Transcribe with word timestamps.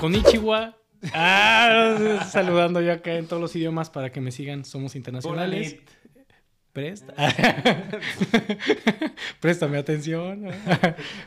Konichiwa. 0.00 0.74
Ah, 1.12 2.26
saludando 2.30 2.80
yo 2.80 2.92
acá 2.92 3.14
en 3.16 3.26
todos 3.26 3.40
los 3.40 3.54
idiomas 3.54 3.90
para 3.90 4.10
que 4.10 4.22
me 4.22 4.32
sigan. 4.32 4.64
Somos 4.64 4.96
internacionales. 4.96 5.76
Presta. 6.72 7.12
Préstame 9.40 9.76
atención. 9.76 10.46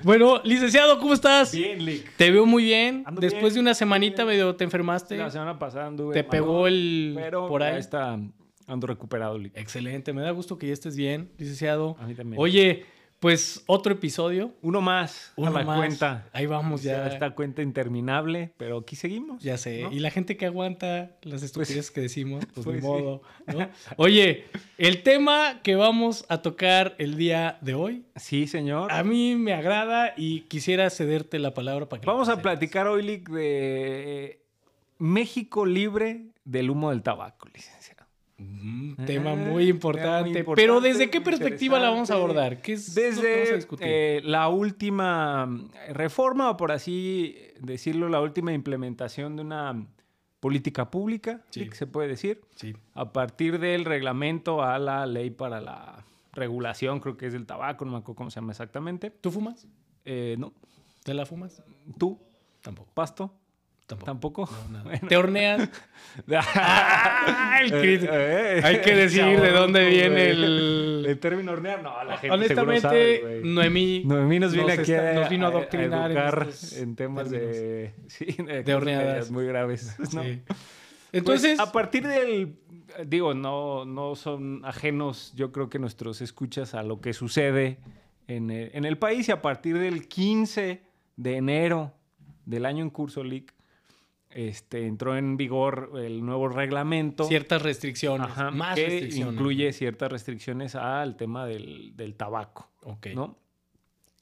bueno, 0.01 0.41
licenciado, 0.43 0.97
¿cómo 0.99 1.13
estás? 1.13 1.53
Bien, 1.53 1.85
Lick. 1.85 2.15
Te 2.15 2.31
veo 2.31 2.45
muy 2.45 2.63
bien. 2.63 3.03
Ando 3.05 3.21
Después 3.21 3.53
bien, 3.53 3.55
de 3.55 3.59
una 3.59 3.73
semanita 3.73 4.23
bien. 4.23 4.37
medio 4.37 4.55
te 4.55 4.63
enfermaste. 4.63 5.17
La 5.17 5.29
semana 5.29 5.59
pasada 5.59 5.87
anduve. 5.87 6.13
Te 6.13 6.23
pegó 6.23 6.65
el 6.67 7.13
Pero 7.15 7.47
por 7.47 7.61
ahí. 7.61 7.73
ya 7.73 7.77
está, 7.79 8.19
ando 8.67 8.87
recuperado, 8.87 9.37
Lick. 9.37 9.55
Excelente, 9.57 10.13
me 10.13 10.21
da 10.21 10.31
gusto 10.31 10.57
que 10.57 10.67
ya 10.67 10.73
estés 10.73 10.95
bien, 10.95 11.31
licenciado. 11.37 11.95
A 11.99 12.07
mí 12.07 12.15
también. 12.15 12.41
Oye, 12.41 12.85
pues 13.23 13.63
otro 13.67 13.93
episodio. 13.93 14.51
Uno 14.61 14.81
más 14.81 15.31
Uno 15.37 15.47
a 15.47 15.51
la 15.59 15.63
más. 15.63 15.77
cuenta. 15.77 16.27
Ahí 16.33 16.45
vamos 16.45 16.81
O 16.81 16.83
sea, 16.83 17.07
ya. 17.07 17.13
Esta 17.13 17.29
cuenta 17.31 17.61
interminable, 17.61 18.51
pero 18.57 18.79
aquí 18.79 18.97
seguimos. 18.97 19.41
Ya 19.41 19.57
sé. 19.57 19.83
¿no? 19.83 19.93
Y 19.93 19.99
la 19.99 20.11
gente 20.11 20.35
que 20.35 20.45
aguanta 20.45 21.15
las 21.21 21.41
estupideces 21.41 21.89
que 21.89 22.01
decimos, 22.01 22.45
pues, 22.53 22.65
pues 22.65 22.75
ni 22.75 22.81
sí. 22.81 22.87
modo. 22.87 23.21
¿no? 23.47 23.69
Oye, 23.95 24.43
el 24.77 25.03
tema 25.03 25.61
que 25.63 25.75
vamos 25.77 26.25
a 26.27 26.41
tocar 26.41 26.95
el 26.97 27.15
día 27.15 27.59
de 27.61 27.75
hoy, 27.75 28.03
Sí, 28.17 28.45
señor. 28.45 28.91
a 28.91 29.05
mí 29.05 29.35
me 29.37 29.53
agrada 29.53 30.13
y 30.17 30.41
quisiera 30.41 30.89
cederte 30.89 31.39
la 31.39 31.53
palabra 31.53 31.87
para 31.87 32.01
que... 32.01 32.05
Vamos 32.05 32.27
a 32.27 32.41
platicar 32.41 32.87
hoy, 32.87 33.03
Lick, 33.03 33.29
de 33.29 34.41
México 34.97 35.65
libre 35.65 36.25
del 36.43 36.69
humo 36.69 36.89
del 36.89 37.01
tabaco, 37.01 37.47
licenciado. 37.53 38.02
Tema 39.05 39.35
muy 39.35 39.67
importante. 39.69 40.43
Pero 40.55 40.81
¿desde 40.81 41.09
qué 41.09 41.21
perspectiva 41.21 41.79
la 41.79 41.89
vamos 41.89 42.09
a 42.11 42.15
abordar? 42.15 42.61
¿Qué 42.61 42.73
es 42.73 42.89
lo 42.89 42.95
que 42.95 43.09
vamos 43.09 43.19
a 43.19 43.21
Desde 43.39 43.55
discutir? 43.55 43.87
eh, 43.89 44.21
la 44.23 44.49
última 44.49 45.45
mm, 45.45 45.69
reforma, 45.93 46.49
o 46.49 46.57
por 46.57 46.71
así 46.71 47.35
decirlo, 47.59 48.09
la 48.09 48.21
última 48.21 48.53
implementación 48.53 49.35
de 49.35 49.41
una 49.43 49.85
política 50.39 50.89
pública, 50.91 51.41
Sí. 51.51 51.61
sí, 51.61 51.69
que 51.69 51.75
se 51.75 51.87
puede 51.87 52.07
decir, 52.09 52.41
sí. 52.55 52.75
a 52.95 53.13
partir 53.13 53.59
del 53.59 53.85
reglamento 53.85 54.61
a 54.61 54.77
la 54.79 55.05
ley 55.05 55.29
para 55.29 55.61
la 55.61 56.03
regulación, 56.33 56.99
creo 56.99 57.15
que 57.15 57.27
es 57.27 57.33
del 57.33 57.45
tabaco, 57.45 57.85
no 57.85 57.91
me 57.91 57.97
acuerdo 57.99 58.15
cómo 58.17 58.29
se 58.31 58.35
llama 58.41 58.51
exactamente. 58.51 59.09
¿Tú 59.11 59.31
fumas? 59.31 59.67
Eh, 60.05 60.35
no, 60.37 60.51
¿Te 61.03 61.13
la 61.13 61.25
fumas? 61.25 61.63
tú, 61.97 62.19
Tampoco. 62.61 62.89
pasto, 62.93 63.33
Tampoco. 63.85 64.05
tampoco. 64.05 64.49
No, 64.71 64.77
nada. 64.77 64.83
Bueno. 64.89 65.07
¿Te 65.07 65.17
horneas? 65.17 65.69
Ah, 66.27 67.57
el 67.61 67.71
crítico. 67.71 68.11
eh, 68.15 68.61
Hay 68.63 68.81
que 68.81 68.93
decir 68.95 69.39
de 69.39 69.49
dónde 69.51 69.87
viene 69.89 70.29
el- 70.29 71.05
el 71.09 71.19
término 71.19 71.51
hornear. 71.53 71.81
No, 71.81 72.03
la 72.03 72.17
gente 72.17 72.33
Honestamente, 72.35 72.81
sabe. 72.81 73.41
Noemí, 73.43 74.03
Noemí 74.05 74.39
nos 74.39 74.53
viene 74.53 74.73
aquí 74.73 74.91
está- 74.91 75.09
a, 75.09 75.13
nos 75.13 75.29
vino 75.29 75.45
a 75.47 75.49
adoctrinar 75.49 76.11
en 76.11 76.17
educar 76.17 76.47
estos 76.49 76.73
en, 76.77 76.95
temas 76.95 77.29
de, 77.31 77.93
sí, 78.07 78.25
de, 78.25 78.63
De 78.63 78.73
horneadas. 78.75 79.31
muy 79.31 79.45
graves. 79.47 79.95
¿no? 79.99 80.05
Sí. 80.05 80.41
Pues, 80.45 80.59
Entonces, 81.13 81.59
a 81.59 81.71
partir 81.71 82.07
del, 82.07 82.57
digo, 83.07 83.33
no, 83.33 83.85
no 83.85 84.15
son 84.15 84.61
ajenos, 84.65 85.33
yo 85.35 85.51
creo 85.51 85.69
que 85.69 85.79
nuestros 85.79 86.21
escuchas 86.21 86.73
a 86.75 86.83
lo 86.83 87.01
que 87.01 87.13
sucede 87.13 87.79
en 88.27 88.49
el, 88.51 88.71
en 88.73 88.85
el 88.85 88.97
país 88.97 89.29
y 89.29 89.31
a 89.31 89.41
partir 89.41 89.77
del 89.79 90.07
15 90.07 90.81
de 91.15 91.35
enero 91.37 91.93
del 92.45 92.65
año 92.65 92.83
en 92.83 92.89
curso, 92.89 93.23
LIC, 93.23 93.51
este, 94.33 94.85
entró 94.87 95.15
en 95.17 95.37
vigor 95.37 95.91
el 95.97 96.25
nuevo 96.25 96.47
reglamento. 96.49 97.23
ciertas 97.25 97.61
restricciones, 97.61 98.27
Ajá, 98.27 98.51
más 98.51 98.75
que 98.75 98.87
restricciones. 98.87 99.33
incluye 99.33 99.73
ciertas 99.73 100.11
restricciones 100.11 100.75
al 100.75 101.15
tema 101.15 101.45
del, 101.45 101.95
del 101.95 102.15
tabaco. 102.15 102.71
Ok. 102.83 103.07
¿no? 103.15 103.37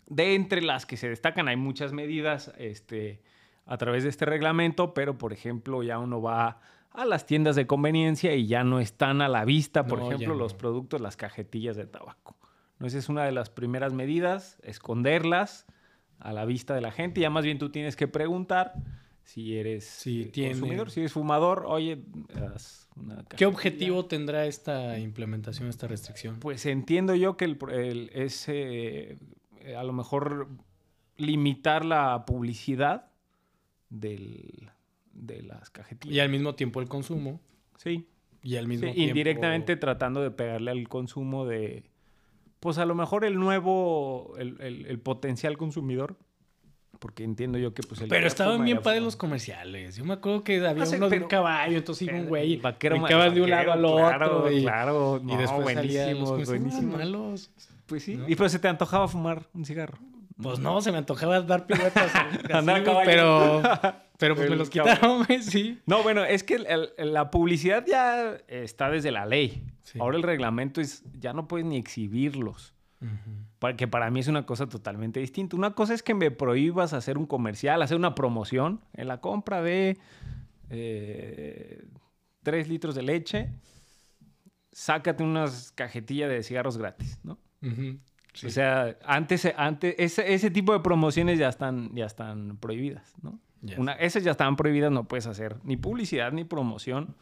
De 0.07 0.35
entre 0.35 0.61
las 0.61 0.85
que 0.85 0.97
se 0.97 1.07
destacan, 1.09 1.47
hay 1.47 1.55
muchas 1.55 1.93
medidas 1.93 2.51
este, 2.57 3.21
a 3.65 3.77
través 3.77 4.03
de 4.03 4.09
este 4.09 4.25
reglamento, 4.25 4.93
pero 4.93 5.17
por 5.17 5.31
ejemplo, 5.33 5.81
ya 5.83 5.97
uno 5.99 6.21
va 6.21 6.59
a 6.91 7.05
las 7.05 7.25
tiendas 7.25 7.55
de 7.55 7.65
conveniencia 7.67 8.35
y 8.35 8.47
ya 8.47 8.65
no 8.65 8.81
están 8.81 9.21
a 9.21 9.29
la 9.29 9.45
vista, 9.45 9.85
por 9.87 9.99
No, 9.99 10.07
ejemplo, 10.07 10.33
no. 10.33 10.39
los 10.39 10.53
productos, 10.53 10.99
las 10.99 11.15
cajetillas 11.15 11.77
de 11.77 11.85
tabaco. 11.87 12.35
¿No? 12.79 12.87
Esa 12.87 12.97
es 12.97 13.07
una 13.07 13.23
de 13.23 13.31
las 13.31 13.49
primeras 13.49 13.93
medidas, 13.93 14.57
esconderlas 14.63 15.65
a 16.19 16.33
la 16.33 16.43
vista 16.43 16.75
de 16.75 16.81
la 16.81 16.91
gente. 16.91 17.21
Ya 17.21 17.29
más 17.29 17.45
bien 17.45 17.59
tú 17.59 17.69
tienes 17.69 17.95
que 17.95 18.09
preguntar 18.09 18.73
si 19.33 19.57
eres 19.57 19.85
Si 19.85 20.23
eh, 20.23 20.25
tiene- 20.25 20.51
consumidor, 20.51 20.91
si 20.91 20.99
eres 20.99 21.13
fumador, 21.13 21.63
oye, 21.67 21.99
haz 22.53 22.87
una 22.97 23.23
¿Qué 23.37 23.45
objetivo 23.45 24.05
tendrá 24.05 24.45
esta 24.45 24.99
implementación, 24.99 25.69
esta 25.69 25.87
restricción? 25.87 26.39
Pues 26.39 26.65
entiendo 26.65 27.15
yo 27.15 27.37
que 27.37 27.45
el, 27.45 27.57
el- 27.71 28.09
es 28.13 28.45
eh, 28.49 29.17
a 29.77 29.83
lo 29.83 29.93
mejor 29.93 30.49
limitar 31.17 31.85
la 31.85 32.25
publicidad 32.25 33.09
del, 33.89 34.69
de 35.13 35.43
las 35.43 35.69
cajetillas. 35.69 36.15
Y 36.15 36.19
al 36.19 36.29
mismo 36.29 36.55
tiempo 36.55 36.81
el 36.81 36.87
consumo. 36.89 37.39
Sí, 37.77 38.07
Y 38.43 38.55
al 38.57 38.65
sí, 38.65 38.69
mismo 38.69 38.91
tiempo... 38.91 39.01
indirectamente 39.01 39.75
tratando 39.77 40.21
de 40.21 40.31
pegarle 40.31 40.71
al 40.71 40.87
consumo 40.89 41.45
de, 41.45 41.83
pues 42.59 42.77
a 42.79 42.85
lo 42.85 42.95
mejor 42.95 43.23
el 43.23 43.35
nuevo, 43.39 44.35
el, 44.37 44.59
el- 44.61 44.85
el 44.87 44.99
potencial 44.99 45.57
consumidor, 45.57 46.17
porque 47.01 47.23
entiendo 47.23 47.57
yo 47.57 47.73
que 47.73 47.81
pues 47.81 47.99
el... 48.01 48.07
Pero 48.09 48.27
estaban 48.27 48.63
bien 48.63 48.79
padres 48.83 49.01
los 49.01 49.15
comerciales. 49.15 49.95
Yo 49.95 50.05
me 50.05 50.13
acuerdo 50.13 50.43
que 50.43 50.65
había 50.65 50.83
Ah, 50.83 50.85
sí, 50.85 50.97
uno 50.97 51.09
de 51.09 51.15
un 51.17 51.21
pero- 51.23 51.27
caballo, 51.29 51.77
entonces 51.79 52.07
iba 52.07 52.15
un 52.17 52.27
güey. 52.27 52.57
Vaquero, 52.57 52.95
brincabas 52.95 53.33
de 53.33 53.41
un 53.41 53.49
lado 53.49 53.71
al 53.73 53.81
vaquero, 53.81 53.95
otro. 54.05 54.07
Claro, 54.43 54.51
y, 54.51 54.61
claro. 54.61 55.19
y 55.23 55.25
No, 55.25 55.37
después 55.39 55.73
salían 55.73 56.19
los 56.19 56.29
buenísimos, 56.29 56.47
buenísimos. 56.47 56.97
malos. 56.97 57.51
Pues 57.87 58.03
sí. 58.03 58.15
¿no? 58.17 58.29
Y 58.29 58.35
pues 58.35 58.51
se 58.51 58.59
te 58.59 58.67
antojaba 58.67 59.07
fumar 59.07 59.47
un 59.55 59.65
cigarro. 59.65 59.97
Pues 60.41 60.59
no, 60.59 60.79
se 60.81 60.91
me 60.91 60.99
antojaba 60.99 61.41
dar 61.41 61.65
piruetas. 61.65 62.11
Andar 62.53 62.83
caballo. 62.83 63.05
pero, 63.05 63.61
pero 64.19 64.35
pues 64.35 64.49
me 64.49 64.55
los 64.55 64.69
quitaron, 64.69 65.23
güey, 65.25 65.41
sí. 65.41 65.79
No, 65.87 66.03
bueno, 66.03 66.23
es 66.23 66.43
que 66.43 66.53
el- 66.55 66.67
el- 66.97 67.13
la 67.13 67.31
publicidad 67.31 67.83
ya 67.87 68.37
está 68.47 68.91
desde 68.91 69.09
la 69.11 69.25
ley. 69.25 69.63
Sí. 69.81 69.97
Ahora 69.99 70.17
el 70.17 70.23
reglamento 70.23 70.79
es, 70.81 71.03
ya 71.19 71.33
no 71.33 71.47
puedes 71.47 71.65
ni 71.65 71.77
exhibirlos. 71.77 72.75
Que 73.77 73.87
para 73.87 74.09
mí 74.11 74.19
es 74.19 74.27
una 74.27 74.45
cosa 74.45 74.67
totalmente 74.67 75.19
distinta. 75.19 75.55
Una 75.55 75.71
cosa 75.71 75.93
es 75.93 76.03
que 76.03 76.13
me 76.13 76.31
prohíbas 76.31 76.93
hacer 76.93 77.17
un 77.17 77.25
comercial, 77.25 77.81
hacer 77.81 77.97
una 77.97 78.15
promoción 78.15 78.81
en 78.93 79.07
la 79.07 79.21
compra 79.21 79.61
de 79.61 79.97
eh, 80.69 81.85
3 82.43 82.67
litros 82.67 82.95
de 82.95 83.01
leche. 83.01 83.49
Sácate 84.71 85.23
unas 85.23 85.71
cajetillas 85.73 86.29
de 86.29 86.43
cigarros 86.43 86.77
gratis, 86.77 87.19
¿no? 87.23 87.37
Sí. 88.33 88.47
O 88.47 88.49
sea, 88.49 88.97
antes, 89.05 89.45
antes 89.57 89.95
ese, 89.97 90.33
ese 90.33 90.49
tipo 90.49 90.73
de 90.73 90.79
promociones 90.79 91.37
ya 91.37 91.49
están, 91.49 91.93
ya 91.93 92.05
están 92.05 92.57
prohibidas, 92.57 93.13
¿no? 93.21 93.39
Una, 93.77 93.93
esas 93.93 94.23
ya 94.23 94.31
estaban 94.31 94.55
prohibidas, 94.55 94.91
no 94.91 95.07
puedes 95.07 95.27
hacer 95.27 95.57
ni 95.63 95.77
publicidad 95.77 96.31
ni 96.31 96.43
promoción, 96.43 97.15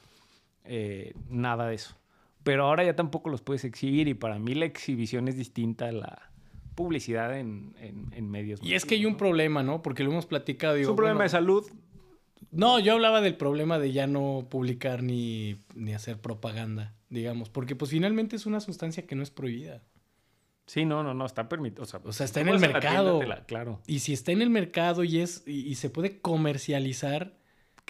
eh, 0.63 1.13
nada 1.27 1.67
de 1.67 1.75
eso. 1.75 1.97
Pero 2.43 2.65
ahora 2.65 2.83
ya 2.83 2.95
tampoco 2.95 3.29
los 3.29 3.41
puedes 3.41 3.63
exhibir 3.65 4.07
y 4.07 4.13
para 4.13 4.39
mí 4.39 4.53
la 4.55 4.65
exhibición 4.65 5.27
es 5.27 5.35
distinta 5.37 5.87
a 5.87 5.91
la 5.91 6.31
publicidad 6.75 7.37
en, 7.37 7.75
en- 7.79 8.07
en 8.13 8.29
medios. 8.31 8.61
Y 8.63 8.73
es 8.75 8.85
que 8.85 8.95
hay 8.95 9.05
un 9.05 9.17
problema, 9.17 9.61
¿no? 9.63 9.81
Porque 9.81 10.03
lo 10.03 10.11
hemos 10.11 10.25
platicado. 10.25 10.75
Es 10.75 10.87
un 10.87 10.95
problema 10.95 11.15
bueno, 11.17 11.23
de 11.23 11.29
salud. 11.29 11.65
No, 12.51 12.79
yo 12.79 12.93
hablaba 12.93 13.21
del 13.21 13.35
problema 13.35 13.77
de 13.77 13.91
ya 13.91 14.07
no 14.07 14.47
publicar 14.49 15.03
ni, 15.03 15.57
ni 15.75 15.93
hacer 15.93 16.19
propaganda, 16.19 16.95
digamos. 17.09 17.49
Porque 17.49 17.75
pues 17.75 17.91
finalmente 17.91 18.37
es 18.37 18.45
una 18.45 18.59
sustancia 18.61 19.05
que 19.05 19.15
no 19.15 19.23
es 19.23 19.29
prohibida. 19.29 19.83
Sí, 20.65 20.85
no, 20.85 21.03
no, 21.03 21.13
no, 21.13 21.25
está 21.25 21.49
permitido. 21.49 21.83
O 21.83 21.85
sea, 21.85 21.99
O 22.05 22.13
sea, 22.13 22.25
está 22.25 22.39
en 22.41 22.47
el 22.49 22.59
tienda, 22.59 22.79
mercado. 22.79 23.21
la- 23.23 23.43
claro, 23.45 23.81
Y 23.85 23.99
si 23.99 24.13
está 24.13 24.31
en 24.31 24.41
el 24.41 24.49
mercado 24.49 25.03
y 25.03 25.19
es 25.19 25.43
y, 25.45 25.67
y 25.67 25.75
se 25.75 25.89
puede 25.89 26.19
comercializar, 26.21 27.33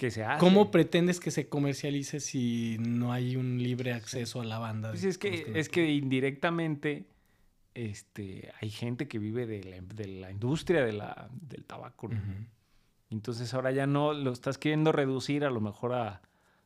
que 0.00 0.10
se 0.10 0.24
hace. 0.24 0.40
¿cómo 0.40 0.70
pretendes 0.70 1.20
que 1.20 1.30
se 1.30 1.50
comercialice 1.50 2.20
si 2.20 2.78
no 2.80 3.12
hay 3.12 3.36
un 3.36 3.62
libre 3.62 3.92
acceso 3.92 4.40
a 4.40 4.46
la 4.46 4.58
banda? 4.58 4.88
Pues 4.88 5.04
es 5.04 5.18
que, 5.18 5.52
es 5.54 5.68
que 5.68 5.90
indirectamente 5.90 7.04
este, 7.74 8.50
hay 8.62 8.70
gente 8.70 9.08
que 9.08 9.18
vive 9.18 9.44
de 9.44 9.62
la, 9.62 9.76
de 9.82 10.06
la 10.06 10.30
industria 10.30 10.82
de 10.86 10.94
la, 10.94 11.28
del 11.30 11.66
tabaco. 11.66 12.08
¿no? 12.08 12.18
Entonces 13.10 13.52
ahora 13.52 13.72
ya 13.72 13.86
no 13.86 14.14
lo 14.14 14.32
estás 14.32 14.56
queriendo 14.56 14.90
reducir 14.90 15.44
a 15.44 15.50
lo 15.50 15.60
mejor 15.60 15.92
a, 15.92 16.22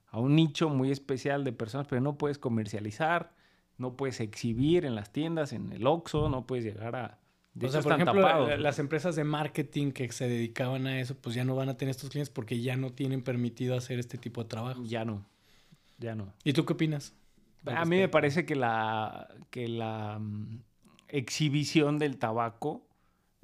a 0.06 0.20
un 0.20 0.36
nicho 0.36 0.68
muy 0.68 0.92
especial 0.92 1.42
de 1.42 1.52
personas, 1.52 1.88
pero 1.88 2.00
no 2.00 2.16
puedes 2.16 2.38
comercializar, 2.38 3.34
no 3.78 3.96
puedes 3.96 4.20
exhibir 4.20 4.84
en 4.84 4.94
las 4.94 5.12
tiendas, 5.12 5.52
en 5.52 5.72
el 5.72 5.88
Oxxo, 5.88 6.28
no 6.28 6.46
puedes 6.46 6.64
llegar 6.64 6.94
a... 6.94 7.18
De 7.54 7.66
o 7.66 7.68
hecho, 7.68 7.72
sea, 7.72 7.82
por 7.82 7.92
ejemplo, 7.92 8.56
las 8.58 8.78
empresas 8.80 9.14
de 9.16 9.22
marketing 9.24 9.92
que 9.92 10.10
se 10.10 10.28
dedicaban 10.28 10.86
a 10.88 10.98
eso, 11.00 11.14
pues 11.16 11.34
ya 11.36 11.44
no 11.44 11.54
van 11.54 11.68
a 11.68 11.76
tener 11.76 11.90
estos 11.90 12.10
clientes 12.10 12.28
porque 12.30 12.60
ya 12.60 12.76
no 12.76 12.90
tienen 12.90 13.22
permitido 13.22 13.76
hacer 13.76 13.98
este 14.00 14.18
tipo 14.18 14.42
de 14.42 14.48
trabajo. 14.48 14.82
Ya 14.84 15.04
no, 15.04 15.24
ya 15.98 16.14
no. 16.16 16.32
¿Y 16.42 16.52
tú 16.52 16.64
qué 16.64 16.72
opinas? 16.72 17.14
A 17.66 17.84
mí 17.84 17.96
me 17.96 18.08
parece 18.08 18.44
que 18.44 18.56
la, 18.56 19.28
que 19.50 19.68
la 19.68 20.18
mm, 20.20 20.58
exhibición 21.08 21.98
del 21.98 22.18
tabaco, 22.18 22.86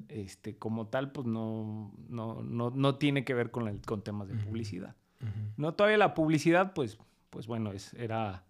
este, 0.09 0.55
como 0.57 0.87
tal, 0.87 1.11
pues 1.11 1.25
no, 1.25 1.93
no, 2.09 2.41
no, 2.43 2.69
no 2.71 2.95
tiene 2.95 3.23
que 3.23 3.33
ver 3.33 3.49
con, 3.49 3.67
el- 3.67 3.81
con 3.81 4.03
temas 4.03 4.27
de 4.27 4.35
publicidad. 4.35 4.95
No 5.55 5.73
todavía 5.75 5.97
la 5.97 6.13
publicidad, 6.15 6.73
pues, 6.73 6.97
pues 7.29 7.45
bueno, 7.47 7.71
es, 7.71 7.93
era 7.93 8.43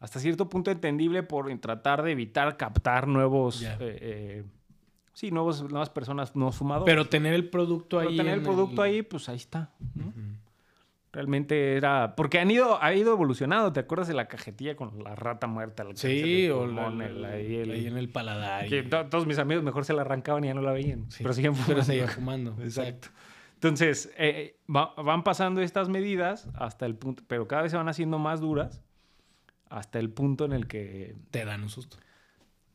hasta 0.00 0.18
cierto 0.18 0.48
punto 0.48 0.70
entendible 0.70 1.22
por 1.22 1.54
tratar 1.60 2.02
de 2.02 2.12
evitar 2.12 2.56
captar 2.56 3.06
nuevos, 3.06 3.62
eh, 3.62 3.76
eh, 3.80 4.44
sí, 5.12 5.30
nuevos, 5.30 5.62
nuevas 5.62 5.90
personas 5.90 6.34
no 6.36 6.52
fumadoras. 6.52 6.86
Pero 6.86 7.06
tener 7.06 7.34
el 7.34 7.48
producto 7.48 7.98
Pero 7.98 8.10
ahí. 8.10 8.16
tener 8.16 8.34
el 8.34 8.42
producto 8.42 8.82
ahí, 8.82 9.02
pues 9.02 9.28
ahí 9.28 9.36
está. 9.36 9.70
¿no? 9.94 10.12
Realmente 11.12 11.76
era. 11.76 12.14
Porque 12.14 12.38
han 12.38 12.50
ido, 12.50 12.80
ha 12.80 12.94
ido 12.94 13.12
evolucionando. 13.12 13.72
¿Te 13.72 13.80
acuerdas 13.80 14.06
de 14.06 14.14
la 14.14 14.28
cajetilla 14.28 14.76
con 14.76 15.02
la 15.02 15.16
rata 15.16 15.48
muerta? 15.48 15.82
El 15.82 15.96
sí, 15.96 16.48
o 16.48 16.64
ahí, 17.26 17.56
en 17.86 17.96
el 17.96 18.08
paladar. 18.08 18.66
todos 19.10 19.26
mis 19.26 19.38
amigos 19.38 19.64
mejor 19.64 19.84
se 19.84 19.92
la 19.92 20.02
arrancaban 20.02 20.44
y 20.44 20.48
ya 20.48 20.54
no 20.54 20.62
la 20.62 20.72
veían. 20.72 21.06
pero 21.18 21.32
siguen 21.32 21.54
fumando. 21.54 21.74
Pero 21.74 21.84
seguían 21.84 22.08
fumando. 22.08 22.56
Exacto. 22.62 23.08
Entonces, 23.54 24.12
eh, 24.16 24.56
van 24.68 25.24
pasando 25.24 25.60
estas 25.60 25.88
medidas 25.88 26.48
hasta 26.54 26.86
el 26.86 26.94
punto. 26.94 27.24
Pero 27.26 27.48
cada 27.48 27.62
vez 27.62 27.72
se 27.72 27.76
van 27.76 27.88
haciendo 27.88 28.18
más 28.20 28.40
duras 28.40 28.80
hasta 29.68 29.98
el 29.98 30.10
punto 30.10 30.44
en 30.44 30.52
el 30.52 30.68
que. 30.68 31.16
Te 31.32 31.44
dan 31.44 31.64
un 31.64 31.70
susto. 31.70 31.96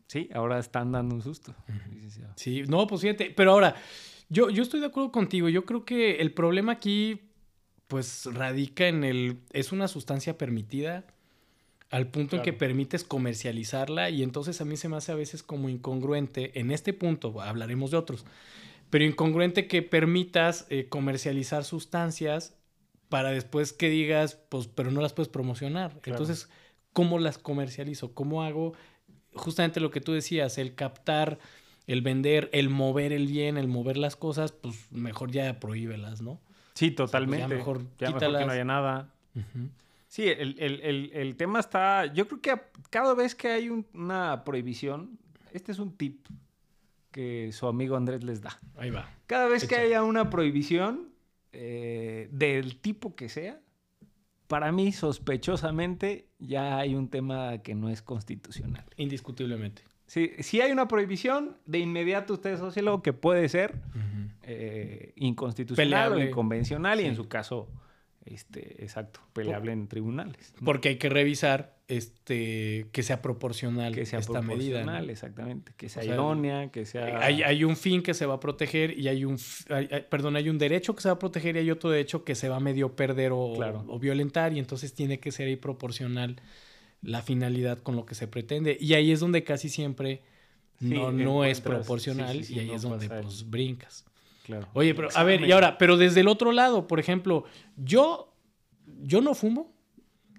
Sí, 0.07 0.29
ahora 0.33 0.59
están 0.59 0.91
dando 0.91 1.15
un 1.15 1.21
susto. 1.21 1.55
Sí, 2.35 2.63
no, 2.67 2.85
pues 2.87 3.01
fíjate. 3.01 3.31
Pero 3.31 3.51
ahora, 3.51 3.75
yo, 4.29 4.49
yo 4.49 4.63
estoy 4.63 4.79
de 4.79 4.87
acuerdo 4.87 5.11
contigo. 5.11 5.49
Yo 5.49 5.65
creo 5.65 5.85
que 5.85 6.17
el 6.17 6.33
problema 6.33 6.73
aquí 6.73 7.21
pues 7.87 8.25
radica 8.25 8.87
en 8.87 9.03
el, 9.03 9.39
es 9.51 9.71
una 9.71 9.87
sustancia 9.87 10.37
permitida 10.37 11.05
al 11.91 12.07
punto 12.07 12.37
en 12.37 12.41
que 12.41 12.53
permites 12.53 13.03
comercializarla 13.03 14.09
y 14.09 14.23
entonces 14.23 14.59
a 14.59 14.65
mí 14.65 14.75
se 14.75 14.89
me 14.89 14.97
hace 14.97 15.11
a 15.11 15.15
veces 15.15 15.43
como 15.43 15.69
incongruente, 15.69 16.59
en 16.59 16.71
este 16.71 16.93
punto 16.93 17.41
hablaremos 17.41 17.91
de 17.91 17.97
otros, 17.97 18.25
pero 18.89 19.05
incongruente 19.05 19.67
que 19.67 19.81
permitas 19.83 20.65
eh, 20.69 20.87
comercializar 20.89 21.63
sustancias 21.63 22.55
para 23.09 23.29
después 23.29 23.71
que 23.71 23.89
digas, 23.89 24.35
pues, 24.49 24.67
pero 24.67 24.89
no 24.89 24.99
las 24.99 25.13
puedes 25.13 25.29
promocionar. 25.29 26.01
Entonces, 26.05 26.49
¿cómo 26.91 27.19
las 27.19 27.37
comercializo? 27.37 28.15
¿Cómo 28.15 28.43
hago 28.43 28.73
justamente 29.35 29.79
lo 29.79 29.91
que 29.91 30.01
tú 30.01 30.13
decías, 30.13 30.57
el 30.57 30.75
captar, 30.75 31.39
el 31.87 32.01
vender, 32.01 32.49
el 32.53 32.69
mover 32.69 33.13
el 33.13 33.27
bien, 33.27 33.57
el 33.57 33.67
mover 33.67 33.97
las 33.97 34.15
cosas, 34.15 34.51
pues 34.51 34.91
mejor 34.91 35.31
ya 35.31 35.59
prohíbelas, 35.59 36.21
¿no? 36.21 36.39
Sí, 36.73 36.91
totalmente. 36.91 37.41
ya 37.41 37.47
mejor, 37.47 37.81
ya 37.99 38.11
mejor 38.11 38.37
que 38.37 38.45
no 38.45 38.51
haya 38.51 38.65
nada. 38.65 39.13
Sí, 40.07 40.27
el, 40.27 41.35
tema 41.37 41.59
está. 41.59 42.05
Yo 42.05 42.27
creo 42.27 42.41
que 42.41 42.61
cada 42.89 43.13
vez 43.13 43.35
que 43.35 43.49
hay 43.49 43.69
una 43.69 44.43
prohibición, 44.43 45.19
este 45.51 45.71
es 45.71 45.79
un 45.79 45.95
tip 45.95 46.25
que 47.11 47.51
su 47.53 47.67
amigo 47.67 47.95
Andrés 47.95 48.23
les 48.23 48.41
da. 48.41 48.59
Ahí 48.77 48.89
va. 48.89 49.09
Cada 49.27 49.47
vez 49.47 49.67
que 49.67 49.75
haya 49.75 50.03
una 50.03 50.29
prohibición, 50.29 51.09
eh, 51.53 52.27
del 52.31 52.77
tipo 52.77 53.15
que 53.15 53.29
sea, 53.29 53.61
para 54.47 54.71
mí, 54.71 54.91
sospechosamente, 54.91 56.27
ya 56.39 56.77
hay 56.77 56.95
un 56.95 57.09
tema 57.09 57.59
que 57.59 57.75
no 57.75 57.89
es 57.89 58.01
constitucional. 58.01 58.85
Indiscutiblemente. 58.97 59.83
Sí, 60.07 60.31
si 60.39 60.61
hay 60.61 60.71
una 60.71 60.87
prohibición, 60.87 61.57
de 61.65 61.79
inmediato 61.79 62.33
usted 62.33 62.57
sociólogo 62.57 63.01
que 63.01 63.13
puede 63.13 63.49
ser 63.49 63.81
eh, 64.43 65.13
inconstitucional 65.15 66.13
o 66.13 66.19
inconvencional 66.21 67.01
y 67.01 67.05
en 67.05 67.15
su 67.15 67.27
caso, 67.27 67.67
este, 68.23 68.83
exacto, 68.83 69.21
peleable 69.33 69.71
en 69.71 69.87
tribunales. 69.87 70.53
Porque 70.63 70.89
hay 70.89 70.97
que 70.97 71.09
revisar 71.09 71.74
este, 71.87 72.87
que 72.91 73.03
sea 73.03 73.21
proporcional 73.21 73.93
que 73.93 74.05
sea 74.05 74.19
esta 74.19 74.41
medida. 74.41 74.99
Exactamente, 75.03 75.71
que 75.77 75.89
sea 75.89 76.03
idónea, 76.03 76.71
que 76.71 76.85
sea... 76.85 77.19
Hay, 77.19 77.43
hay, 77.43 77.63
un 77.63 77.75
fin 77.75 78.01
que 78.01 78.13
se 78.13 78.25
va 78.25 78.35
a 78.35 78.39
proteger 78.39 78.97
y 78.97 79.07
hay 79.07 79.25
un, 79.25 79.37
perdón, 80.09 80.35
hay 80.35 80.49
un 80.49 80.57
derecho 80.57 80.95
que 80.95 81.01
se 81.01 81.09
va 81.09 81.15
a 81.15 81.19
proteger 81.19 81.55
y 81.55 81.59
hay 81.59 81.71
otro 81.71 81.89
derecho 81.89 82.23
que 82.23 82.35
se 82.35 82.49
va 82.49 82.57
a 82.57 82.59
medio 82.59 82.95
perder 82.95 83.31
o, 83.31 83.37
o 83.37 83.99
violentar 83.99 84.53
y 84.53 84.59
entonces 84.59 84.93
tiene 84.93 85.19
que 85.19 85.31
ser 85.31 85.47
ahí 85.47 85.55
proporcional 85.55 86.41
la 87.01 87.21
finalidad 87.21 87.77
con 87.79 87.95
lo 87.95 88.05
que 88.05 88.15
se 88.15 88.27
pretende. 88.27 88.77
Y 88.79 88.93
ahí 88.93 89.11
es 89.11 89.19
donde 89.19 89.43
casi 89.43 89.69
siempre 89.69 90.23
no, 90.79 91.11
no 91.11 91.45
es 91.45 91.61
proporcional 91.61 92.43
y 92.49 92.59
ahí 92.59 92.71
es 92.71 92.81
donde 92.81 93.07
pues 93.07 93.49
brincas. 93.49 94.05
Claro. 94.43 94.67
Oye, 94.73 94.93
pero 94.93 95.09
a 95.13 95.23
ver, 95.23 95.41
y 95.41 95.51
ahora, 95.51 95.77
pero 95.77 95.97
desde 95.97 96.21
el 96.21 96.27
otro 96.27 96.51
lado, 96.51 96.87
por 96.87 96.99
ejemplo, 96.99 97.45
yo, 97.77 98.33
yo 99.01 99.21
no 99.21 99.33
fumo 99.33 99.73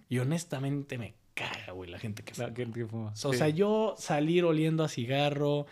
y 0.08 0.19
honestamente 0.19 0.98
me 0.98 1.14
caga, 1.36 1.72
güey, 1.72 1.90
la 1.90 1.98
gente 1.98 2.22
que 2.24 2.32
fuma. 2.88 3.12
O 3.22 3.32
sea, 3.34 3.48
yo 3.50 3.94
salir 3.98 4.44
oliendo 4.44 4.82
a 4.82 4.88
cigarro, 4.88 5.66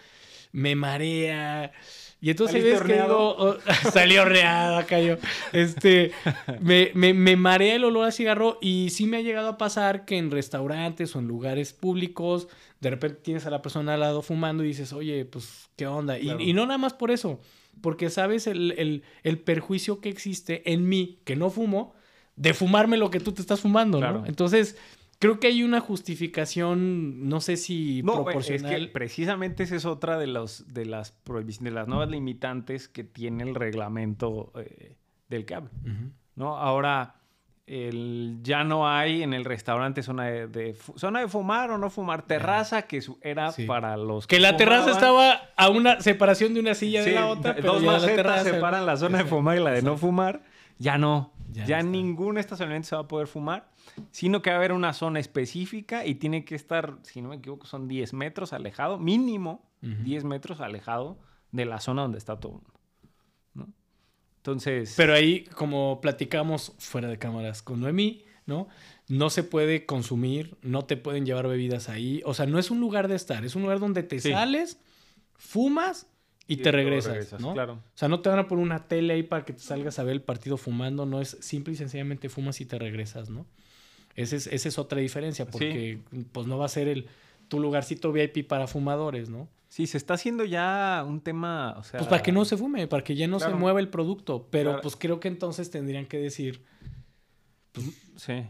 me 0.53 0.77
marea. 0.77 1.73
Y 2.21 2.31
entonces 2.31 2.63
ves 2.63 2.83
que 2.83 2.93
digo, 2.93 3.57
salió 3.93 4.25
reada, 4.27 4.85
cayó. 4.85 5.19
Este, 5.53 6.13
me, 6.61 6.91
me, 6.95 7.15
me, 7.15 7.37
marea 7.37 7.75
el 7.75 7.85
olor 7.85 8.07
a 8.07 8.13
cigarro 8.13 8.59
y 8.61 8.91
sí 8.91 9.07
me 9.07 9.17
ha 9.17 9.21
llegado 9.23 9.49
a 9.49 9.59
pasar 9.59 10.05
que 10.05 10.19
en 10.19 10.31
restaurantes 10.31 11.17
o 11.17 11.19
en 11.19 11.27
lugares 11.27 11.73
públicos, 11.73 12.47
de 12.81 12.91
repente 12.91 13.21
tienes 13.23 13.47
a 13.47 13.51
la 13.51 13.63
persona 13.63 13.95
al 13.95 14.01
lado 14.01 14.21
fumando 14.23 14.65
y 14.65 14.69
dices, 14.69 14.93
oye, 14.93 15.25
pues, 15.25 15.71
¿qué 15.77 15.87
onda? 15.87 16.19
Y, 16.19 16.31
y, 16.31 16.53
no 16.53 16.67
nada 16.67 16.79
más 16.79 16.93
por 16.93 17.11
eso, 17.11 17.41
porque 17.81 18.11
sabes 18.11 18.47
el, 18.47 18.73
el, 18.73 19.03
el, 19.23 19.39
perjuicio 19.39 20.01
que 20.01 20.11
existe 20.11 20.73
en 20.73 20.89
mí, 20.89 21.21
que 21.25 21.37
no 21.37 21.49
fumo, 21.51 21.95
de 22.37 22.53
fumarme 22.53 22.97
lo 22.97 23.11
que 23.11 23.21
tú 23.21 23.33
te 23.33 23.41
estás 23.41 23.61
fumando, 23.61 24.01
¿no? 24.01 24.27
Entonces 24.27 24.77
Creo 25.25 25.41
que 25.41 25.47
hay 25.47 25.63
una 25.63 25.81
justificación, 25.81 27.31
no 27.31 27.41
sé 27.41 27.57
si 27.57 28.03
proporcional. 28.03 28.75
Es 28.75 28.79
que 28.79 28.89
precisamente 28.89 29.63
esa 29.63 29.75
es 29.75 29.87
otra 29.87 30.19
de, 30.19 30.27
los, 30.27 30.75
de, 30.75 30.85
las, 30.85 31.17
de 31.25 31.71
las 31.71 31.89
nuevas 31.89 32.11
limitantes 32.11 32.89
que 32.89 33.05
tiene 33.05 33.45
el 33.45 33.55
reglamento 33.55 34.53
eh, 34.55 34.99
del 35.31 35.47
cable. 35.47 35.71
¿no? 36.35 36.59
Ahora, 36.59 37.15
el, 37.67 38.41
ya 38.43 38.65
no 38.65 38.87
hay 38.87 39.23
en 39.23 39.33
el 39.33 39.47
restaurante 39.47 40.03
zona 40.03 40.25
de, 40.25 40.77
zona 40.95 41.21
de 41.21 41.29
fumar 41.29 41.71
o 41.71 41.79
no 41.79 41.89
fumar, 41.89 42.27
terraza 42.27 42.83
que 42.83 43.03
era 43.23 43.51
para 43.67 43.97
los 43.97 44.27
que, 44.27 44.41
la 44.41 44.59
terraza 44.59 44.91
estaba 44.91 45.41
a 45.57 45.71
una 45.71 46.03
separación 46.03 46.53
de 46.53 46.61
una 46.61 46.75
silla 46.75 47.03
de 47.03 47.13
la 47.13 47.29
otra, 47.29 47.55
pero 47.55 47.73
dos 47.73 47.83
macetas 47.83 48.43
separan 48.43 48.85
la 48.85 48.99
zona 48.99 49.17
de 49.17 49.25
fumar 49.25 49.57
y 49.57 49.63
la 49.63 49.71
de 49.71 49.81
no 49.81 49.97
fumar. 49.97 50.43
Ya 50.77 50.99
no, 50.99 51.33
ya, 51.51 51.65
ya 51.65 51.83
ningún 51.83 52.37
estacionamiento 52.37 52.89
se 52.89 52.97
va 52.97 53.03
a 53.03 53.09
poder 53.09 53.27
fumar 53.27 53.73
sino 54.11 54.43
que 54.43 54.51
va 54.51 54.57
a 54.57 54.59
haber 54.59 54.73
una 54.73 54.93
zona 54.93 55.21
específica 55.21 56.05
y 56.07 56.17
tiene 56.17 56.45
que 56.45 56.55
estar, 56.55 56.99
si 57.03 57.23
no 57.23 57.31
me 57.31 57.37
equivoco, 57.37 57.67
son 57.67 57.89
10 57.89 58.13
metros 58.15 58.53
alejado, 58.53 58.99
mínimo 58.99 59.71
10 59.81 60.25
metros 60.25 60.61
alejado 60.61 61.19
de 61.53 61.67
la 61.67 61.79
zona 61.79 62.03
donde 62.03 62.17
está 62.17 62.41
todo 62.41 62.53
el 62.53 62.59
mundo. 62.59 62.81
¿no? 63.55 63.73
Entonces... 64.39 64.95
Pero 64.97 65.13
ahí, 65.13 65.45
como 65.55 66.01
platicamos 66.01 66.73
fuera 66.79 67.09
de 67.09 67.19
cámaras 67.19 67.63
con 67.63 67.81
Noemí, 67.81 68.25
¿no? 68.47 68.69
No 69.09 69.31
se 69.31 69.43
puede 69.43 69.87
consumir, 69.87 70.57
no 70.63 70.85
te 70.87 70.97
pueden 70.97 71.27
llevar 71.27 71.49
bebidas 71.49 71.89
ahí. 71.89 72.23
O 72.25 72.35
sea, 72.35 72.47
no 72.47 72.59
es 72.59 72.71
un 72.71 72.81
lugar 72.81 73.09
de 73.09 73.17
estar, 73.17 73.45
es 73.45 73.55
un 73.55 73.63
lugar 73.63 73.79
donde 73.79 74.03
te 74.03 74.19
sales, 74.21 74.81
fumas 75.35 76.07
y, 76.47 76.59
te 76.59 76.73
regresas, 76.73 77.41
¿no? 77.41 77.55
Claro. 77.55 77.75
O 77.75 77.97
sea, 77.99 78.09
no 78.09 78.21
te 78.21 78.29
van 78.29 78.39
a 78.39 78.49
poner 78.49 78.65
una 78.65 78.87
tele 78.87 79.15
ahí 79.15 79.23
para 79.23 79.45
que 79.45 79.53
te 79.53 79.61
salgas 79.61 79.99
a 79.99 80.05
ver 80.05 80.13
el 80.13 80.23
partido 80.23 80.57
fumando, 80.57 81.07
no 81.07 81.21
es 81.21 81.37
simple 81.41 81.73
y 81.73 81.77
sencillamente 81.77 82.29
fumas 82.29 82.61
y 82.61 82.67
te 82.67 82.79
regresas, 82.79 83.31
¿no? 83.31 83.47
Esa 84.17 84.37
es, 84.37 84.47
esa 84.47 84.69
es 84.69 84.79
otra 84.79 85.01
diferencia, 85.01 85.47
porque 85.47 85.99
pues 86.33 86.47
no 86.47 86.59
va 86.59 86.67
a 86.67 86.69
ser 86.69 86.89
el 86.89 87.09
tu 87.49 87.61
lugarcito 87.61 88.13
VIP 88.13 88.47
para 88.47 88.67
fumadores, 88.67 89.29
¿no? 89.29 89.49
Sí, 89.69 89.87
se 89.87 89.99
está 89.99 90.15
haciendo 90.15 90.45
ya 90.45 91.05
un 91.07 91.21
tema, 91.21 91.75
o 91.79 91.83
sea... 91.83 91.99
Pues 91.99 92.09
para 92.09 92.23
que 92.23 92.31
no 92.31 92.45
se 92.45 92.57
fume, 92.57 92.87
para 92.87 93.03
que 93.03 93.17
ya 93.17 93.27
no 93.27 93.41
se 93.41 93.49
mueva 93.51 93.81
el 93.81 93.89
producto, 93.89 94.47
pero 94.51 94.81
pues 94.81 94.95
creo 94.95 95.19
que 95.19 95.29
entonces 95.29 95.71
tendrían 95.71 96.07
que 96.07 96.19
decir... 96.19 96.63
Pues, 97.73 97.87
sí. 98.17 98.45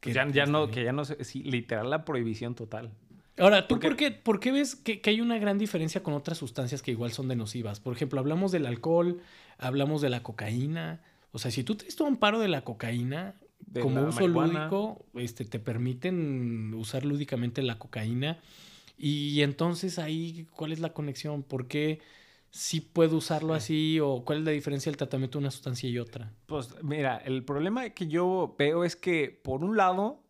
Que 0.00 0.12
ya, 0.12 0.28
ya 0.28 0.46
no, 0.46 0.70
que 0.70 0.84
ya 0.84 0.92
no 0.92 1.06
sé, 1.06 1.24
sí, 1.24 1.42
literal 1.42 1.88
la 1.88 2.04
prohibición 2.04 2.54
total. 2.54 2.90
Ahora, 3.38 3.66
¿tú 3.66 3.80
por 3.80 3.96
qué, 3.96 4.10
por 4.10 4.40
qué 4.40 4.52
ves 4.52 4.76
que, 4.76 5.00
que, 5.00 5.08
hay 5.08 5.22
una 5.22 5.38
gran 5.38 5.56
diferencia 5.56 6.02
con 6.02 6.12
otras 6.12 6.36
sustancias 6.36 6.82
que 6.82 6.90
igual 6.90 7.12
son 7.12 7.28
de 7.28 7.36
nocivas? 7.36 7.80
Por 7.80 7.94
ejemplo, 7.94 8.20
hablamos 8.20 8.52
del 8.52 8.66
alcohol, 8.66 9.22
hablamos 9.56 10.02
de 10.02 10.10
la 10.10 10.22
cocaína. 10.22 11.00
O 11.30 11.38
sea, 11.38 11.50
si 11.50 11.64
tú 11.64 11.76
te 11.76 12.02
un 12.02 12.16
paro 12.16 12.40
de 12.40 12.48
la 12.48 12.62
cocaína, 12.62 13.36
como 13.80 14.02
uso 14.02 14.26
lúdico, 14.28 15.04
este, 15.14 15.44
te 15.44 15.58
permiten 15.58 16.74
usar 16.74 17.04
lúdicamente 17.04 17.62
la 17.62 17.78
cocaína. 17.78 18.38
Y 18.98 19.42
entonces 19.42 19.98
ahí, 19.98 20.46
¿cuál 20.54 20.72
es 20.72 20.80
la 20.80 20.92
conexión? 20.92 21.42
¿Por 21.42 21.66
qué 21.66 22.00
sí 22.50 22.80
puedo 22.80 23.16
usarlo 23.16 23.54
así? 23.54 23.98
¿O 24.00 24.24
cuál 24.24 24.38
es 24.38 24.44
la 24.44 24.50
diferencia 24.52 24.90
del 24.90 24.96
tratamiento 24.96 25.38
de 25.38 25.44
una 25.44 25.50
sustancia 25.50 25.88
y 25.88 25.98
otra? 25.98 26.32
Pues 26.46 26.82
mira, 26.82 27.16
el 27.18 27.44
problema 27.44 27.88
que 27.90 28.06
yo 28.06 28.54
veo 28.58 28.84
es 28.84 28.94
que, 28.94 29.40
por 29.42 29.64
un 29.64 29.76
lado, 29.76 30.21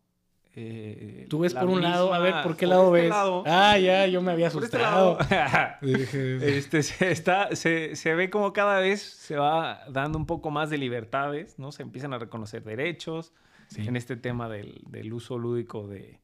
eh, 0.55 1.27
Tú 1.31 1.41
ves 1.41 1.55
por 1.55 1.69
un 1.69 1.81
lado, 1.81 2.13
a 2.13 2.19
ver, 2.19 2.35
¿por 2.43 2.57
qué 2.57 2.67
lado 2.67 2.95
este 2.95 3.09
ves? 3.09 3.17
ah, 3.47 3.79
ya, 3.79 4.07
yo 4.07 4.21
me 4.21 4.33
había 4.33 4.49
este 4.49 4.59
asustado. 4.59 5.19
este, 5.83 6.83
se, 6.83 7.11
está, 7.11 7.57
se, 7.57 7.97
se, 7.97 8.15
ve 8.15 8.29
como 8.29 8.53
cada 8.53 8.79
vez 8.81 9.01
se 9.03 9.37
va 9.37 9.81
dando 9.89 10.19
un 10.19 10.27
poco 10.27 10.51
más 10.51 10.69
de 10.69 10.77
libertades, 10.79 11.59
¿no? 11.59 11.73
Se 11.73 11.83
empiezan 11.83 12.13
a 12.13 12.19
reconocer 12.19 12.65
derechos 12.65 13.33
en 13.77 13.97
este 13.97 14.17
tema 14.17 14.51
del, 14.51 14.83
del 14.87 15.13
uso 15.15 15.39
lúdico 15.39 15.87
de, 15.87 16.21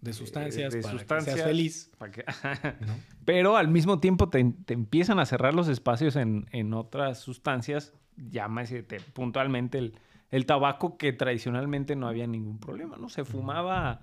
de 0.00 0.12
sustancias, 0.14 0.72
de, 0.72 0.80
para 0.80 0.98
sustancias, 0.98 1.34
que 1.34 1.40
seas 1.40 1.50
feliz. 1.50 1.90
Pero 3.26 3.56
al 3.56 3.68
mismo 3.68 4.00
tiempo 4.00 4.30
te, 4.30 4.42
te, 4.64 4.72
empiezan 4.72 5.18
a 5.18 5.26
cerrar 5.26 5.54
los 5.54 5.68
espacios 5.68 6.16
en, 6.16 6.46
en 6.52 6.72
otras 6.72 7.20
sustancias, 7.20 7.92
llámese 8.16 8.82
puntualmente 9.12 9.78
el 9.78 9.98
el 10.36 10.44
tabaco 10.44 10.98
que 10.98 11.12
tradicionalmente 11.14 11.96
no 11.96 12.08
había 12.08 12.26
ningún 12.26 12.58
problema, 12.58 12.96
¿no? 12.98 13.08
Se 13.08 13.24
fumaba... 13.24 14.02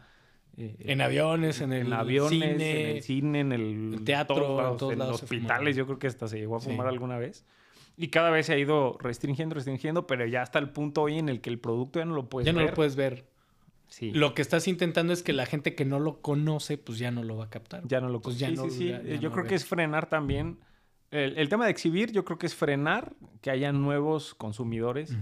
Eh, 0.58 0.76
en 0.80 1.02
aviones, 1.02 1.62
en 1.62 1.74
el 1.74 1.88
cine, 2.30 2.52
en 2.52 2.62
el 2.62 3.02
cine, 3.02 3.40
en 3.40 3.52
el, 3.52 4.02
teatro, 4.04 4.92
en, 4.92 5.00
los 5.00 5.22
hospitales, 5.24 5.76
yo 5.76 5.86
creo 5.86 5.98
que 5.98 6.08
hasta 6.08 6.28
se 6.28 6.38
llegó 6.38 6.56
a 6.56 6.60
fumar 6.60 6.88
alguna 6.88 7.18
vez. 7.18 7.46
Y 7.98 8.08
cada 8.10 8.30
vez 8.32 8.48
se 8.48 8.54
ha 8.54 8.58
ido 8.58 8.98
restringiendo, 9.00 9.56
restringiendo, 9.56 10.08
pero 10.08 10.26
ya 10.26 10.42
hasta 10.42 10.60
el 10.60 10.70
punto 10.70 11.04
hoy 11.04 11.18
en 11.18 11.30
el 11.30 11.42
que 11.42 11.50
el 11.52 11.60
producto 11.60 12.00
ya 12.00 12.06
no 12.06 12.16
lo 12.16 12.30
puedes 12.30 12.46
ver. 12.46 12.56
Ya 12.56 12.62
no 12.62 12.68
lo 12.68 12.74
puedes 12.74 12.96
ver. 12.96 13.28
Sí. 13.88 14.12
Lo 14.12 14.34
que 14.34 14.42
estás 14.42 14.68
intentando 14.68 15.14
es 15.14 15.22
que 15.22 15.34
la 15.34 15.46
gente 15.46 15.76
que 15.76 15.86
no 15.86 16.00
lo 16.00 16.22
conoce, 16.22 16.80
pues 16.80 16.98
ya 16.98 17.12
no 17.12 17.24
lo 17.24 17.38
va 17.38 17.46
a 17.46 17.50
captar. 17.50 17.88
Ya 17.88 18.00
no 18.02 18.10
lo 18.10 18.22
pues 18.22 18.40
ya 18.40 18.50
sí, 18.50 18.58
sí, 18.58 18.70
sí. 18.72 19.20
yo 19.20 19.32
creo 19.32 19.46
que 19.46 19.56
es 19.56 19.66
frenar 19.66 20.08
también. 20.08 20.60
El, 21.12 21.48
tema 21.50 21.66
de 21.66 21.72
exhibir, 21.72 22.12
yo 22.12 22.26
creo 22.26 22.40
que 22.40 22.48
es 22.48 22.56
frenar 22.56 23.14
que 23.42 23.52
haya 23.52 23.72
nuevos 23.72 24.34
consumidores 24.34 25.16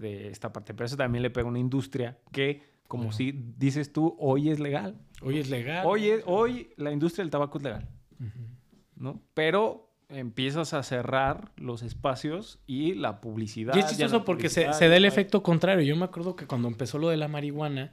de 0.00 0.28
esta 0.28 0.52
parte. 0.52 0.74
Pero 0.74 0.86
eso 0.86 0.96
también 0.96 1.22
le 1.22 1.30
pega 1.30 1.46
a 1.46 1.50
una 1.50 1.58
industria 1.58 2.18
que, 2.32 2.62
como 2.88 3.12
si 3.12 3.32
dices 3.56 3.92
tú, 3.92 4.16
hoy 4.18 4.50
es 4.50 4.58
legal. 4.58 5.00
Hoy 5.22 5.38
es 5.38 5.48
legal. 5.50 5.86
Hoy, 5.86 6.10
hoy 6.26 6.70
la 6.76 6.92
industria 6.92 7.22
del 7.22 7.30
tabaco 7.30 7.58
es 7.58 7.64
legal. 7.64 7.88
¿No? 8.96 9.22
Pero 9.34 9.90
empiezas 10.10 10.74
a 10.74 10.82
cerrar 10.82 11.52
los 11.56 11.82
espacios 11.82 12.58
y 12.66 12.94
la 12.94 13.20
publicidad. 13.20 13.74
Y 13.76 13.80
es 13.80 13.86
chistoso 13.86 14.24
porque 14.24 14.48
se, 14.48 14.64
da 14.64 14.96
el 14.96 15.04
efecto 15.04 15.42
contrario. 15.42 15.84
Yo 15.84 15.96
me 15.96 16.04
acuerdo 16.04 16.36
que 16.36 16.46
cuando 16.46 16.68
empezó 16.68 16.98
lo 16.98 17.08
de 17.08 17.16
la 17.16 17.28
marihuana, 17.28 17.92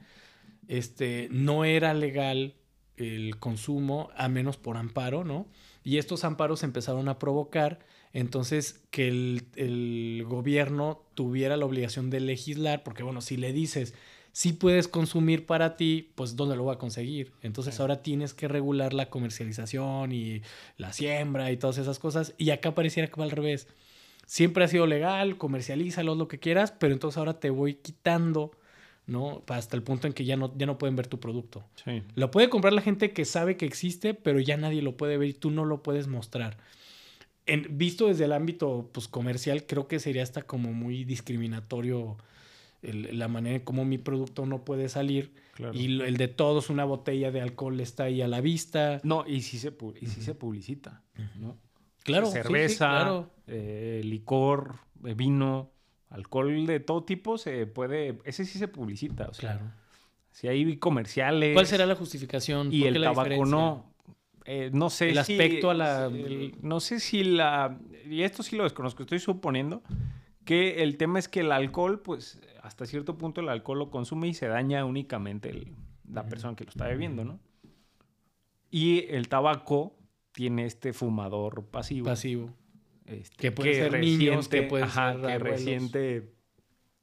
este, 0.68 1.30
no 1.32 1.64
era 1.64 1.94
legal 1.94 2.56
el 2.96 3.38
consumo 3.38 4.10
a 4.16 4.28
menos 4.28 4.58
por 4.58 4.78
amparo, 4.78 5.24
¿no? 5.24 5.48
Y 5.84 5.98
estos 6.00 6.24
amparos 6.24 6.64
empezaron 6.64 7.08
a 7.08 7.20
provocar 7.20 7.80
entonces 8.20 8.82
que 8.92 9.08
el, 9.08 9.44
el 9.56 10.24
gobierno 10.28 11.04
tuviera 11.14 11.58
la 11.58 11.66
obligación 11.66 12.10
de 12.10 12.20
legislar, 12.20 12.84
porque 12.84 13.04
bueno, 13.04 13.22
si 13.22 13.38
le 13.38 13.54
dices 13.54 13.94
si 14.38 14.54
puedes 14.54 14.88
consumir 14.88 15.48
para 15.48 15.78
ti, 15.78 16.12
pues 16.14 16.36
¿dónde 16.36 16.56
lo 16.56 16.64
va 16.64 16.74
a 16.74 16.78
conseguir? 16.78 17.34
Entonces 17.42 17.80
ahora 17.80 18.04
tienes 18.04 18.36
que 18.36 18.48
regular 18.48 18.94
la 18.94 19.10
comercialización 19.10 20.12
y 20.12 20.44
la 20.78 20.94
siembra 20.94 21.52
y 21.52 21.58
todas 21.58 21.80
esas 21.80 21.98
cosas. 21.98 22.36
Y 22.38 22.52
acá 22.52 22.76
pareciera 22.76 23.10
que 23.10 23.20
va 23.20 23.24
al 23.24 23.32
revés. 23.32 23.68
Siempre 24.28 24.64
ha 24.64 24.68
sido 24.68 24.86
legal, 24.86 25.40
comercialízalo, 25.40 26.14
lo 26.14 26.28
que 26.28 26.38
quieras, 26.38 26.72
pero 26.72 26.94
entonces 26.94 27.18
ahora 27.18 27.40
te 27.40 27.50
voy 27.50 27.76
quitando, 27.76 28.52
¿no? 29.08 29.42
Hasta 29.48 29.76
el 29.76 29.82
punto 29.82 30.06
en 30.06 30.14
que 30.14 30.24
ya 30.24 30.38
no, 30.38 30.56
ya 30.56 30.68
no 30.68 30.78
pueden 30.78 30.96
ver 30.96 31.08
tu 31.08 31.20
producto. 31.20 31.64
Sí. 31.84 32.04
Lo 32.14 32.30
puede 32.30 32.48
comprar 32.48 32.74
la 32.74 32.82
gente 32.82 33.14
que 33.14 33.26
sabe 33.26 33.58
que 33.58 33.66
existe, 33.66 34.14
pero 34.14 34.40
ya 34.40 34.56
nadie 34.56 34.84
lo 34.84 34.98
puede 34.98 35.18
ver 35.18 35.30
y 35.30 35.34
tú 35.34 35.50
no 35.50 35.66
lo 35.66 35.82
puedes 35.82 36.06
mostrar. 36.06 36.58
En, 37.48 37.78
visto 37.78 38.08
desde 38.08 38.26
el 38.26 38.34
ámbito 38.34 38.90
pues, 38.92 39.08
comercial, 39.08 39.66
creo 39.66 39.88
que 39.88 40.00
sería 40.00 40.24
hasta 40.24 40.44
como 40.44 40.74
muy 40.74 41.04
discriminatorio 41.06 42.18
la 42.82 43.28
manera 43.28 43.56
en 43.56 43.62
cómo 43.64 43.86
mi 43.86 43.98
producto 43.98 44.46
no 44.46 44.64
puede 44.64 44.90
salir. 44.90 45.34
Y 45.74 46.02
el 46.02 46.18
de 46.18 46.28
todos, 46.28 46.70
una 46.70 46.86
botella 46.86 47.32
de 47.32 47.42
alcohol 47.42 47.80
está 47.80 48.04
ahí 48.04 48.22
a 48.22 48.28
la 48.28 48.42
vista. 48.42 49.02
No, 49.04 49.26
y 49.28 49.42
si 49.42 49.58
se, 49.58 49.74
y 50.00 50.06
se 50.06 50.36
publicita, 50.36 51.04
¿no? 51.40 51.58
Claro. 52.04 52.28
Cerveza, 52.28 53.28
eh, 53.48 54.02
licor, 54.04 54.76
eh, 55.04 55.14
vino, 55.14 55.72
alcohol 56.10 56.66
de 56.66 56.80
todo 56.80 57.04
tipo 57.04 57.38
se 57.38 57.66
puede... 57.66 58.20
Ese 58.24 58.46
sí 58.46 58.60
se 58.60 58.68
publicita, 58.68 59.30
claro. 59.38 59.72
Si 60.32 60.48
hay 60.48 60.78
comerciales... 60.78 61.54
¿Cuál 61.54 61.66
será 61.66 61.86
la 61.86 61.96
justificación? 61.96 62.72
Y 62.72 62.84
el 62.84 63.02
tabaco 63.02 63.46
no. 63.46 63.92
Eh, 64.50 64.70
no 64.72 64.90
sé 64.90 65.10
el 65.10 65.18
aspecto 65.18 65.70
a 65.70 65.74
la... 65.74 66.10
no 66.62 66.80
sé 66.80 67.02
si 67.02 67.22
la... 67.22 67.78
Y 68.10 68.22
esto 68.22 68.44
sí 68.44 68.56
lo 68.56 68.64
desconozco, 68.64 69.04
estoy 69.04 69.20
suponiendo 69.20 69.84
que 70.46 70.84
el 70.84 70.96
tema 70.96 71.20
es 71.20 71.28
que 71.28 71.42
el 71.42 71.52
alcohol, 71.52 72.00
pues 72.00 72.40
hasta 72.64 72.86
cierto 72.86 73.18
punto 73.18 73.42
el 73.42 73.50
alcohol 73.50 73.80
lo 73.80 73.92
consume 73.92 74.30
y 74.30 74.34
se 74.34 74.48
daña 74.48 74.86
únicamente 74.86 75.74
la 76.10 76.26
persona 76.28 76.56
que 76.56 76.64
lo 76.64 76.70
está 76.70 76.88
bebiendo, 76.88 77.26
¿no? 77.26 77.42
Y 78.72 79.06
el 79.10 79.28
tabaco 79.28 79.98
tiene 80.32 80.66
este 80.66 80.94
fumador 80.94 81.66
pasivo. 81.66 82.06
Pasivo. 82.06 82.54
Este, 83.06 83.36
que 83.36 83.52
puede 83.52 83.74
ser 83.74 84.00
niños, 84.00 84.48
que 84.48 84.64
puede 84.64 84.88
ser 84.88 85.20
que 85.20 85.40
resiente 85.40 86.34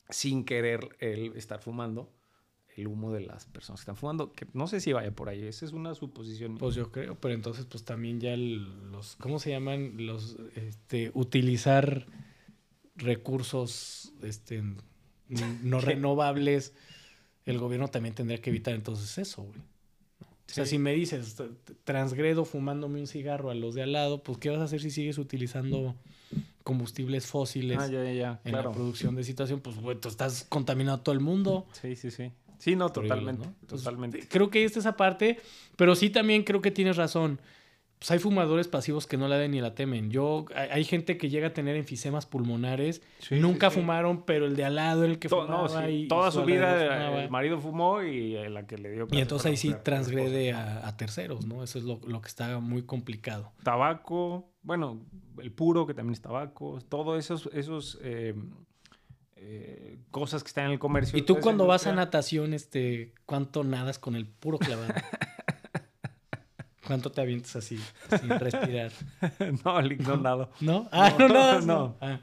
sin 0.09 0.47
querer 0.47 0.97
el 0.99 1.37
estar 1.37 1.61
fumando 1.61 2.11
el 2.77 2.89
humo 2.89 3.13
de 3.13 3.21
las 3.21 3.47
personas 3.47 3.81
que 3.81 3.83
están 3.85 3.97
fumando, 3.97 4.33
que 4.33 4.47
no 4.53 4.67
sé 4.67 4.81
si 4.81 4.93
vaya 4.93 5.11
por 5.13 5.29
ahí, 5.29 5.43
esa 5.43 5.65
es 5.65 5.73
una 5.73 5.95
suposición. 5.95 6.59
Pues 6.59 6.75
yo 6.75 6.91
creo, 6.91 7.15
pero 7.17 7.35
entonces 7.35 7.67
pues 7.67 7.85
también 7.85 8.21
ya 8.21 8.37
los, 8.37 9.17
¿cómo 9.17 9.39
se 9.39 9.51
llaman? 9.51 10.07
Los, 10.07 10.37
este, 10.57 11.11
utilizar 11.15 12.07
recursos 12.97 14.13
este, 14.23 14.63
no 15.29 15.81
renovables, 15.81 16.73
el 17.45 17.59
gobierno 17.59 17.89
también 17.89 18.15
tendría 18.15 18.41
que 18.41 18.51
evitar 18.51 18.75
entonces 18.75 19.19
eso, 19.19 19.43
güey. 19.43 19.61
O 20.47 20.53
sea, 20.55 20.67
si 20.67 20.79
me 20.79 20.93
dices, 20.93 21.37
transgredo 21.85 22.45
fumándome 22.45 23.01
un 23.01 23.07
cigarro 23.07 23.51
a 23.51 23.55
los 23.55 23.75
de 23.75 23.83
al 23.83 23.93
lado, 23.93 24.23
pues 24.23 24.39
¿qué 24.39 24.51
vas 24.51 24.61
a 24.61 24.65
hacer 24.65 24.81
si 24.81 24.91
sigues 24.91 25.19
utilizando 25.19 25.97
combustibles 26.63 27.27
fósiles 27.27 27.79
ah, 27.81 28.41
en 28.45 28.53
la 28.53 28.71
producción 28.71 29.17
de 29.17 29.25
situación? 29.25 29.61
Pues, 29.61 29.77
güey, 29.81 29.99
tú 29.99 30.09
estás 30.09 30.47
contaminando 30.49 31.01
a 31.01 31.03
todo 31.03 31.15
el 31.15 31.21
mundo. 31.21 31.67
Sí, 31.81 31.97
sí, 31.97 32.11
sí. 32.11 32.31
Sí, 32.59 32.77
no, 32.77 32.91
totalmente. 32.91 33.49
totalmente. 33.67 34.27
Creo 34.29 34.51
que 34.51 34.65
esta 34.65 34.79
esa 34.79 34.97
parte, 34.97 35.41
pero 35.77 35.95
sí 35.95 36.11
también 36.11 36.45
creo 36.45 36.61
que 36.61 36.71
tienes 36.71 36.97
razón 36.97 37.41
pues 38.05 38.11
hay 38.11 38.19
fumadores 38.19 38.69
pasivos 38.69 39.07
que 39.07 39.17
no 39.17 39.29
la 39.29 39.39
den 39.39 39.53
ni 39.53 39.63
la 39.63 39.75
temen. 39.75 40.11
Yo, 40.11 40.45
hay, 40.55 40.85
gente 40.85 41.17
que 41.17 41.31
llega 41.31 41.47
a 41.47 41.53
tener 41.55 41.75
enfisemas 41.75 42.27
pulmonares. 42.27 43.01
Nunca 43.31 43.71
fumaron, 43.71 44.27
pero 44.27 44.45
el 44.45 44.57
de 44.57 44.65
al 44.67 44.75
lado, 44.75 45.05
el 45.05 45.19
que 45.19 45.31
fumaba. 45.31 45.91
y, 45.91 46.07
Toda 46.07 46.31
su 46.31 46.45
vida 46.45 47.23
el 47.23 47.31
marido 47.31 47.59
fumó 47.59 48.03
y 48.03 48.35
la 48.51 48.67
que 48.67 48.77
le 48.77 48.91
dio. 48.91 49.09
Y 49.11 49.21
entonces 49.21 49.47
ahí 49.47 49.57
sí 49.57 49.75
transgrede 49.83 50.53
a, 50.53 50.95
terceros, 50.99 51.47
¿no? 51.47 51.65
Eso 51.65 51.79
es 51.79 51.85
lo, 51.85 51.99
que 51.99 52.29
está 52.29 52.61
muy 52.61 52.83
complicado. 52.83 53.53
Tabaco, 53.63 54.53
bueno, 54.63 55.01
el 55.39 55.51
puro, 55.53 55.87
que 55.87 55.95
también 55.95 56.13
es 56.13 56.21
tabaco, 56.21 56.81
todos 56.91 57.19
esos, 57.19 57.49
esos 57.55 57.99
eh, 58.03 58.35
eh, 59.47 59.99
cosas 60.11 60.43
que 60.43 60.49
están 60.49 60.67
en 60.67 60.73
el 60.73 60.79
comercio. 60.79 61.19
¿Y 61.19 61.23
tú 61.23 61.39
cuando 61.39 61.67
vas 61.67 61.87
a 61.87 61.93
natación, 61.93 62.55
este, 62.55 63.13
cuánto 63.27 63.63
nadas 63.63 63.99
con 63.99 64.17
el 64.17 64.27
puro 64.27 64.59
clavado? 64.59 64.95
¿Cuánto 66.87 67.13
te 67.13 67.21
avientas 67.21 67.57
así, 67.57 67.79
sin 68.21 68.31
respirar? 68.31 68.91
no, 69.65 69.83
Lick, 69.83 70.01
no 70.01 70.17
nada. 70.17 70.51
¿No? 70.61 70.89
Ah, 70.93 71.15
no, 71.19 71.29
no, 71.29 71.61
no. 71.61 71.97
Ah. 72.01 72.21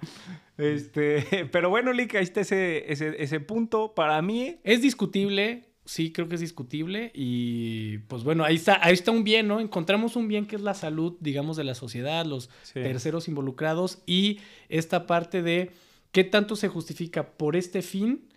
Este, 0.57 1.47
pero 1.51 1.69
bueno, 1.69 1.93
Lick, 1.93 2.15
ahí 2.15 2.23
está 2.23 2.41
ese, 2.41 2.91
ese, 2.91 3.21
ese 3.21 3.39
punto. 3.39 3.93
Para 3.93 4.19
mí... 4.21 4.59
Es 4.63 4.81
discutible, 4.81 5.69
sí, 5.85 6.11
creo 6.11 6.27
que 6.27 6.35
es 6.35 6.41
discutible. 6.41 7.11
Y 7.13 7.99
pues 8.07 8.23
bueno, 8.23 8.43
ahí 8.43 8.55
está, 8.55 8.79
ahí 8.83 8.93
está 8.93 9.11
un 9.11 9.23
bien, 9.23 9.47
¿no? 9.47 9.59
Encontramos 9.59 10.15
un 10.15 10.27
bien 10.27 10.47
que 10.47 10.55
es 10.55 10.61
la 10.61 10.73
salud, 10.73 11.17
digamos, 11.19 11.55
de 11.57 11.65
la 11.65 11.75
sociedad, 11.75 12.25
los 12.25 12.49
terceros 12.73 13.27
involucrados 13.27 14.01
y 14.07 14.39
esta 14.69 15.05
parte 15.05 15.41
de 15.41 15.71
qué 16.11 16.23
tanto 16.23 16.55
se 16.55 16.67
justifica 16.67 17.31
por 17.33 17.55
este 17.55 17.81
fin 17.81 18.29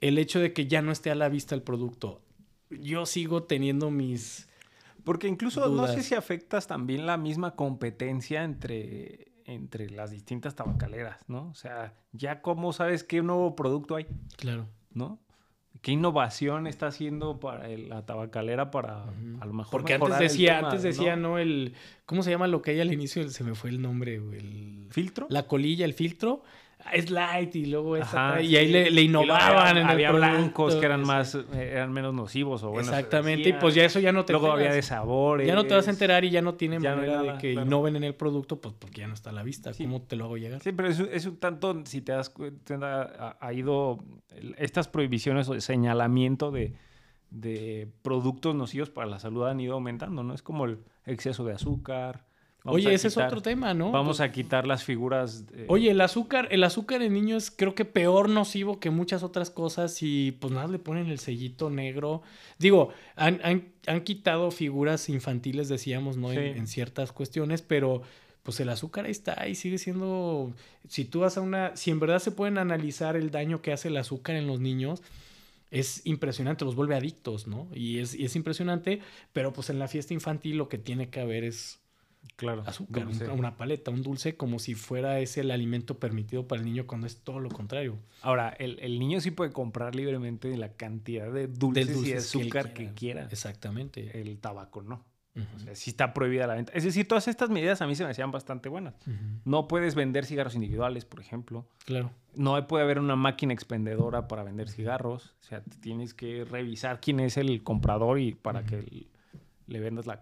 el 0.00 0.18
hecho 0.18 0.40
de 0.40 0.52
que 0.52 0.66
ya 0.66 0.82
no 0.82 0.92
esté 0.92 1.10
a 1.10 1.14
la 1.14 1.28
vista 1.28 1.54
el 1.54 1.62
producto. 1.62 2.22
Yo 2.70 3.06
sigo 3.06 3.44
teniendo 3.44 3.90
mis 3.90 4.48
porque 5.04 5.28
incluso 5.28 5.68
no 5.68 5.86
sé 5.88 6.02
si 6.02 6.14
afectas 6.14 6.66
también 6.66 7.06
la 7.06 7.16
misma 7.16 7.56
competencia 7.56 8.44
entre, 8.44 9.32
entre 9.46 9.90
las 9.90 10.10
distintas 10.10 10.54
tabacaleras, 10.54 11.18
¿no? 11.26 11.48
O 11.48 11.54
sea, 11.54 11.94
ya 12.12 12.40
cómo 12.40 12.72
sabes 12.72 13.02
qué 13.02 13.22
nuevo 13.22 13.56
producto 13.56 13.96
hay. 13.96 14.06
Claro. 14.36 14.68
¿No? 14.92 15.18
¿Qué 15.80 15.90
innovación 15.90 16.68
está 16.68 16.88
haciendo 16.88 17.40
para 17.40 17.66
la 17.66 18.06
tabacalera 18.06 18.70
para 18.70 19.02
a 19.04 19.46
lo 19.46 19.52
mejor 19.52 19.70
Porque 19.72 19.94
antes 19.94 20.18
decía, 20.18 20.58
antes 20.58 20.82
decía, 20.82 21.16
¿no? 21.16 21.38
El, 21.38 21.74
¿cómo 22.06 22.22
se 22.22 22.30
llama 22.30 22.46
lo 22.46 22.62
que 22.62 22.72
hay 22.72 22.80
al 22.80 22.92
inicio? 22.92 23.28
Se 23.28 23.42
me 23.42 23.54
fue 23.54 23.70
el 23.70 23.82
nombre, 23.82 24.16
el... 24.16 24.86
¿Filtro? 24.90 25.26
La 25.30 25.48
colilla, 25.48 25.84
el 25.84 25.94
filtro 25.94 26.44
es 26.92 27.10
light 27.10 27.54
y 27.54 27.66
luego 27.66 27.96
esa 27.96 28.40
y 28.40 28.56
ahí 28.56 28.68
le, 28.68 29.02
innovaban 29.02 29.76
en 29.76 29.86
había 29.86 30.10
blancos 30.10 30.74
que 30.76 30.86
eran 30.86 31.02
más 31.02 31.34
eh, 31.34 31.70
eran 31.72 31.92
menos 31.92 32.14
nocivos 32.14 32.62
o 32.62 32.70
bueno 32.70 32.88
exactamente 32.88 33.48
y 33.50 33.52
pues 33.52 33.74
ya 33.74 33.84
eso 33.84 34.00
ya 34.00 34.12
no 34.12 34.24
te 34.24 34.32
luego 34.32 34.52
había 34.52 34.72
de 34.72 34.82
sabores 34.82 35.46
ya 35.46 35.54
no 35.54 35.64
te 35.64 35.74
vas 35.74 35.86
a 35.86 35.90
enterar 35.90 36.24
y 36.24 36.30
ya 36.30 36.42
no 36.42 36.54
tiene 36.54 36.78
manera 36.78 37.22
de 37.22 37.38
que 37.38 37.52
innoven 37.52 37.96
en 37.96 38.04
el 38.04 38.14
producto 38.14 38.60
pues 38.60 38.74
porque 38.78 39.00
ya 39.00 39.08
no 39.08 39.14
está 39.14 39.30
a 39.30 39.32
la 39.32 39.42
vista 39.42 39.72
cómo 39.76 40.02
te 40.02 40.16
lo 40.16 40.24
hago 40.24 40.36
llegar 40.36 40.60
sí 40.60 40.72
pero 40.72 40.88
es, 40.88 41.26
un 41.26 41.36
tanto 41.36 41.82
si 41.84 42.00
te 42.00 42.12
das 42.12 42.30
cuenta 42.30 43.36
ha, 43.40 43.52
ido 43.52 43.98
estas 44.56 44.88
prohibiciones 44.88 45.48
o 45.48 45.60
señalamiento 45.60 46.50
de 46.50 46.74
de 47.30 47.88
productos 48.02 48.54
nocivos 48.54 48.90
para 48.90 49.06
la 49.06 49.18
salud 49.18 49.46
han 49.46 49.58
ido 49.60 49.74
aumentando 49.74 50.22
no 50.22 50.34
es 50.34 50.42
como 50.42 50.66
el 50.66 50.80
exceso 51.06 51.44
de 51.44 51.54
azúcar 51.54 52.26
Oye, 52.64 52.94
ese 52.94 53.08
es 53.08 53.16
otro 53.16 53.42
tema, 53.42 53.74
¿no? 53.74 53.90
Vamos 53.90 54.20
a 54.20 54.30
quitar 54.30 54.66
las 54.66 54.84
figuras. 54.84 55.44
Oye, 55.68 55.90
el 55.90 56.00
azúcar, 56.00 56.48
el 56.50 56.62
azúcar 56.62 57.02
en 57.02 57.12
niños 57.12 57.50
creo 57.50 57.74
que 57.74 57.84
peor 57.84 58.28
nocivo 58.28 58.78
que 58.78 58.90
muchas 58.90 59.22
otras 59.22 59.50
cosas 59.50 60.00
y 60.02 60.32
pues 60.32 60.52
nada 60.52 60.68
le 60.68 60.78
ponen 60.78 61.08
el 61.08 61.18
sellito 61.18 61.70
negro. 61.70 62.22
Digo, 62.58 62.90
han, 63.16 63.72
quitado 64.04 64.50
figuras 64.50 65.08
infantiles, 65.08 65.68
decíamos, 65.68 66.16
¿no? 66.16 66.32
En, 66.32 66.66
ciertas 66.68 67.10
cuestiones, 67.10 67.62
pero 67.62 68.02
pues 68.44 68.60
el 68.60 68.68
azúcar 68.68 69.06
ahí 69.06 69.10
está 69.10 69.48
y 69.48 69.56
sigue 69.56 69.78
siendo. 69.78 70.52
Si 70.88 71.04
tú 71.04 71.20
vas 71.20 71.36
a 71.36 71.40
una. 71.40 71.76
Si 71.76 71.90
en 71.90 71.98
verdad 71.98 72.20
se 72.20 72.30
pueden 72.30 72.58
analizar 72.58 73.16
el 73.16 73.30
daño 73.30 73.60
que 73.60 73.72
hace 73.72 73.88
el 73.88 73.96
azúcar 73.96 74.36
en 74.36 74.46
los 74.46 74.60
niños. 74.60 75.02
Es 75.72 76.02
impresionante, 76.04 76.66
los 76.66 76.74
vuelve 76.74 76.94
adictos, 76.94 77.46
¿no? 77.46 77.66
Y 77.72 78.00
es, 78.00 78.14
y 78.14 78.26
es 78.26 78.36
impresionante, 78.36 79.00
pero 79.32 79.54
pues 79.54 79.70
en 79.70 79.78
la 79.78 79.88
fiesta 79.88 80.12
infantil 80.12 80.58
lo 80.58 80.68
que 80.68 80.76
tiene 80.76 81.08
que 81.08 81.18
haber 81.18 81.44
es 81.44 81.81
claro, 82.36 82.62
azúcar, 82.66 83.06
una 83.32 83.56
paleta, 83.56 83.90
un 83.90 84.02
dulce, 84.02 84.36
como 84.36 84.58
si 84.58 84.74
fuera 84.74 85.18
ese 85.20 85.40
el 85.40 85.50
alimento 85.50 85.98
permitido 85.98 86.46
para 86.46 86.60
el 86.60 86.66
niño 86.66 86.86
cuando 86.86 87.06
es 87.06 87.18
todo 87.18 87.40
lo 87.40 87.50
contrario. 87.50 87.98
Ahora, 88.22 88.50
el, 88.50 88.98
niño 88.98 89.20
sí 89.20 89.30
puede 89.30 89.52
comprar 89.52 89.94
libremente 89.94 90.56
la 90.56 90.72
cantidad 90.72 91.30
de 91.32 91.46
dulces, 91.46 92.06
y 92.06 92.12
azúcar 92.12 92.72
que, 92.72 92.92
quiera. 92.94 93.28
Exactamente. 93.30 94.20
El 94.20 94.38
tabaco 94.38 94.82
no. 94.82 95.04
O 95.34 95.58
sea, 95.60 95.74
sí 95.74 95.90
está 95.90 96.12
prohibida 96.12 96.46
la 96.46 96.54
venta. 96.54 96.72
Es 96.74 96.84
decir, 96.84 97.08
todas 97.08 97.26
estas 97.26 97.48
medidas 97.48 97.80
a 97.80 97.86
mí 97.86 97.94
se 97.94 98.04
me 98.04 98.10
hacían 98.10 98.30
bastante 98.30 98.68
buenas. 98.68 98.94
No 99.44 99.66
puedes 99.66 99.94
vender 99.94 100.26
cigarros 100.26 100.54
individuales, 100.54 101.06
por 101.06 101.20
ejemplo. 101.20 101.66
Claro. 101.86 102.10
No 102.34 102.66
puede 102.66 102.84
haber 102.84 102.98
una 102.98 103.16
máquina 103.16 103.54
expendedora 103.54 104.28
para 104.28 104.42
vender 104.42 104.68
cigarros. 104.68 105.34
O 105.40 105.44
sea, 105.44 105.62
tienes 105.80 106.12
que 106.12 106.44
revisar 106.44 107.00
quién 107.00 107.18
es 107.20 107.38
el 107.38 107.62
comprador 107.62 108.20
y 108.20 108.34
para 108.34 108.64
que 108.64 109.06
le 109.66 109.80
vendas 109.80 110.06
la, 110.06 110.20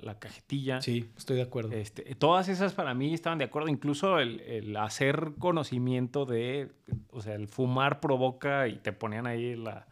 la, 0.00 0.18
cajetilla. 0.18 0.80
Sí, 0.80 1.10
estoy 1.16 1.36
de 1.36 1.42
acuerdo. 1.42 1.72
Este, 1.72 2.14
todas 2.14 2.48
esas 2.48 2.74
para 2.74 2.94
mí 2.94 3.14
estaban 3.14 3.38
de 3.38 3.44
acuerdo. 3.44 3.68
Incluso 3.68 4.18
el, 4.18 4.40
el, 4.40 4.76
hacer 4.76 5.32
conocimiento 5.38 6.24
de, 6.26 6.70
o 7.10 7.20
sea, 7.20 7.34
el 7.34 7.48
fumar 7.48 8.00
provoca 8.00 8.68
y 8.68 8.76
te 8.76 8.92
ponían 8.92 9.26
ahí 9.26 9.56
la, 9.56 9.86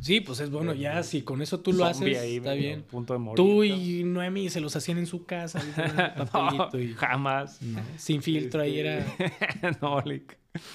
Sí, 0.00 0.20
pues 0.20 0.40
es 0.40 0.50
bueno, 0.50 0.72
ya 0.74 1.02
si 1.02 1.22
con 1.22 1.42
eso 1.42 1.60
tú 1.60 1.72
lo 1.72 1.84
haces, 1.84 2.16
está 2.16 2.54
bien. 2.54 2.84
tú 3.36 3.64
y 3.64 4.02
Noemi 4.04 4.48
se 4.48 4.60
los 4.60 4.74
hacían 4.76 4.98
en 4.98 5.06
su 5.06 5.24
casa. 5.24 5.60
jamás. 6.96 7.60
sin 7.96 8.22
filtro, 8.22 8.62
ahí 8.62 8.78
era... 8.78 9.04
no, 9.80 10.02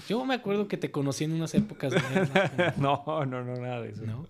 Yo 0.08 0.26
me 0.26 0.36
acuerdo 0.36 0.68
que 0.68 0.78
te 0.78 0.92
conocí 0.92 1.24
en 1.24 1.34
unas 1.34 1.54
épocas. 1.56 1.94
no, 2.78 3.04
no, 3.26 3.44
no, 3.44 3.56
nada 3.56 3.82
de 3.82 3.90
eso. 3.90 4.06
¿No? 4.06 4.28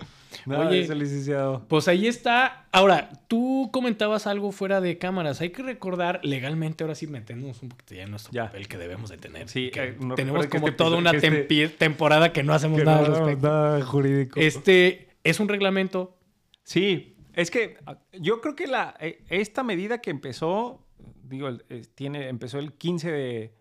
Oye, 0.48 0.96
licenciado. 0.96 1.66
Pues 1.68 1.88
ahí 1.88 2.08
está. 2.08 2.68
Ahora, 2.72 3.10
tú 3.28 3.70
comentabas 3.72 4.28
algo 4.28 4.52
fuera 4.52 4.82
de 4.82 4.98
cámaras. 4.98 5.42
Hay 5.42 5.50
que 5.50 5.64
recordar 5.64 6.20
legalmente, 6.24 6.84
ahora 6.84 6.96
sí 6.96 7.08
metemos 7.08 7.62
un 7.62 7.70
poquito 7.70 7.96
ya 7.96 8.04
en 8.04 8.12
nuestro 8.12 8.34
papel 8.34 8.68
que 8.68 8.78
debemos 8.78 9.10
de 9.10 9.18
tener. 9.18 9.50
Sí, 9.50 9.72
eh, 9.76 9.98
tenemos 10.16 10.48
como 10.48 10.68
este 10.68 10.78
toda 10.78 10.98
una 10.98 11.12
este 11.12 11.70
temporada 11.70 12.32
que 12.32 12.44
no 12.44 12.54
hacemos 12.54 12.84
nada 12.84 13.00
al 13.00 13.06
respecto. 13.08 13.48
Nada 13.48 13.86
jurídico. 13.86 14.40
Este 14.40 15.10
es 15.24 15.40
un 15.40 15.48
reglamento. 15.48 16.18
Sí, 16.64 17.16
es 17.34 17.52
que 17.52 17.78
ah, 17.86 17.98
yo 18.14 18.42
creo 18.42 18.56
que 18.56 18.68
la, 18.68 18.96
eh, 19.00 19.24
esta 19.30 19.64
medida 19.64 20.00
que 20.00 20.10
empezó, 20.10 20.86
digo, 21.24 21.50
tiene, 21.96 22.28
empezó 22.30 22.60
el 22.60 22.74
15 22.74 23.12
de, 23.12 23.54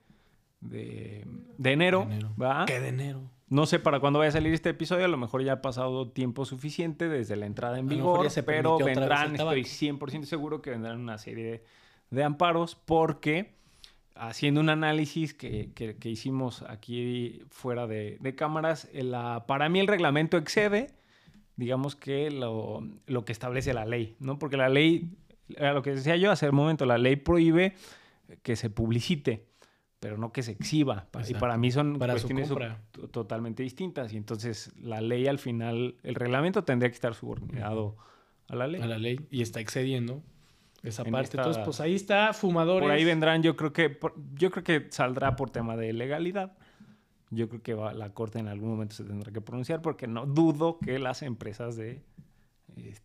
de, 0.60 1.24
enero. 1.64 2.06
De 2.06 2.14
enero. 2.14 2.34
¿va? 2.40 2.64
¿Qué 2.66 2.80
de 2.80 2.88
enero? 2.88 3.30
No 3.50 3.64
sé 3.64 3.78
para 3.78 3.98
cuándo 3.98 4.18
vaya 4.18 4.28
a 4.28 4.32
salir 4.32 4.52
este 4.52 4.70
episodio, 4.70 5.06
a 5.06 5.08
lo 5.08 5.16
mejor 5.16 5.42
ya 5.42 5.54
ha 5.54 5.62
pasado 5.62 6.10
tiempo 6.10 6.44
suficiente 6.44 7.08
desde 7.08 7.34
la 7.36 7.46
entrada 7.46 7.78
en 7.78 7.88
vigor, 7.88 8.28
pero 8.44 8.78
vendrán, 8.78 9.36
estoy 9.36 9.62
100% 9.62 10.24
seguro 10.24 10.60
que 10.60 10.70
vendrán 10.70 11.00
una 11.00 11.16
serie 11.16 11.62
de, 12.10 12.24
amparos 12.24 12.74
porque 12.74 13.54
haciendo 14.14 14.60
un 14.60 14.68
análisis 14.68 15.32
que, 15.32 15.96
hicimos 16.04 16.62
aquí 16.62 17.40
fuera 17.48 17.86
de, 17.86 18.34
cámaras, 18.36 18.88
la, 18.92 19.46
para 19.46 19.70
mí 19.70 19.80
el 19.80 19.86
reglamento 19.86 20.36
excede, 20.36 20.88
digamos 21.56 21.96
que 21.96 22.30
lo, 22.30 22.86
lo, 23.06 23.24
que 23.24 23.32
establece 23.32 23.72
la 23.72 23.86
ley, 23.86 24.14
¿no? 24.20 24.38
Porque 24.38 24.58
la 24.58 24.68
ley, 24.68 25.16
a 25.58 25.72
lo 25.72 25.80
que 25.80 25.94
decía 25.94 26.16
yo 26.16 26.30
hace 26.30 26.50
un 26.50 26.54
momento, 26.54 26.84
la 26.84 26.98
ley 26.98 27.16
prohíbe 27.16 27.74
que 28.42 28.56
se 28.56 28.68
publicite 28.68 29.47
pero 30.00 30.16
no 30.16 30.32
que 30.32 30.42
se 30.42 30.52
exhiba. 30.52 31.08
Y 31.28 31.34
para 31.34 31.56
mí 31.56 31.70
son 31.70 31.98
cuestiones 31.98 32.50
totalmente 33.10 33.62
distintas. 33.62 34.12
Y 34.12 34.16
entonces 34.16 34.72
la 34.76 35.00
ley 35.00 35.26
al 35.26 35.38
final, 35.38 35.96
el 36.02 36.14
reglamento 36.14 36.64
tendría 36.64 36.90
que 36.90 36.94
estar 36.94 37.14
subordinado 37.14 37.96
a 38.48 38.56
la 38.56 38.66
ley. 38.66 38.80
A 38.80 38.86
la 38.86 38.98
ley 38.98 39.20
y 39.30 39.42
está 39.42 39.60
excediendo 39.60 40.22
esa 40.82 41.04
parte. 41.04 41.36
entonces, 41.36 41.62
pues 41.64 41.80
ahí 41.80 41.94
está, 41.94 42.32
fumadores. 42.32 42.82
Por 42.82 42.92
ahí 42.92 43.04
vendrán, 43.04 43.42
yo 43.42 43.56
creo 43.56 43.72
que 43.72 43.98
yo 44.34 44.50
creo 44.50 44.64
que 44.64 44.86
saldrá 44.90 45.36
por 45.36 45.50
tema 45.50 45.76
de 45.76 45.92
legalidad. 45.92 46.56
Yo 47.30 47.48
creo 47.48 47.62
que 47.62 47.74
va, 47.74 47.92
la 47.92 48.14
corte 48.14 48.38
en 48.38 48.48
algún 48.48 48.70
momento 48.70 48.94
se 48.94 49.04
tendrá 49.04 49.32
que 49.32 49.42
pronunciar 49.42 49.82
porque 49.82 50.06
no 50.06 50.24
dudo 50.24 50.78
que 50.78 50.98
las 50.98 51.22
empresas 51.22 51.76
de 51.76 52.02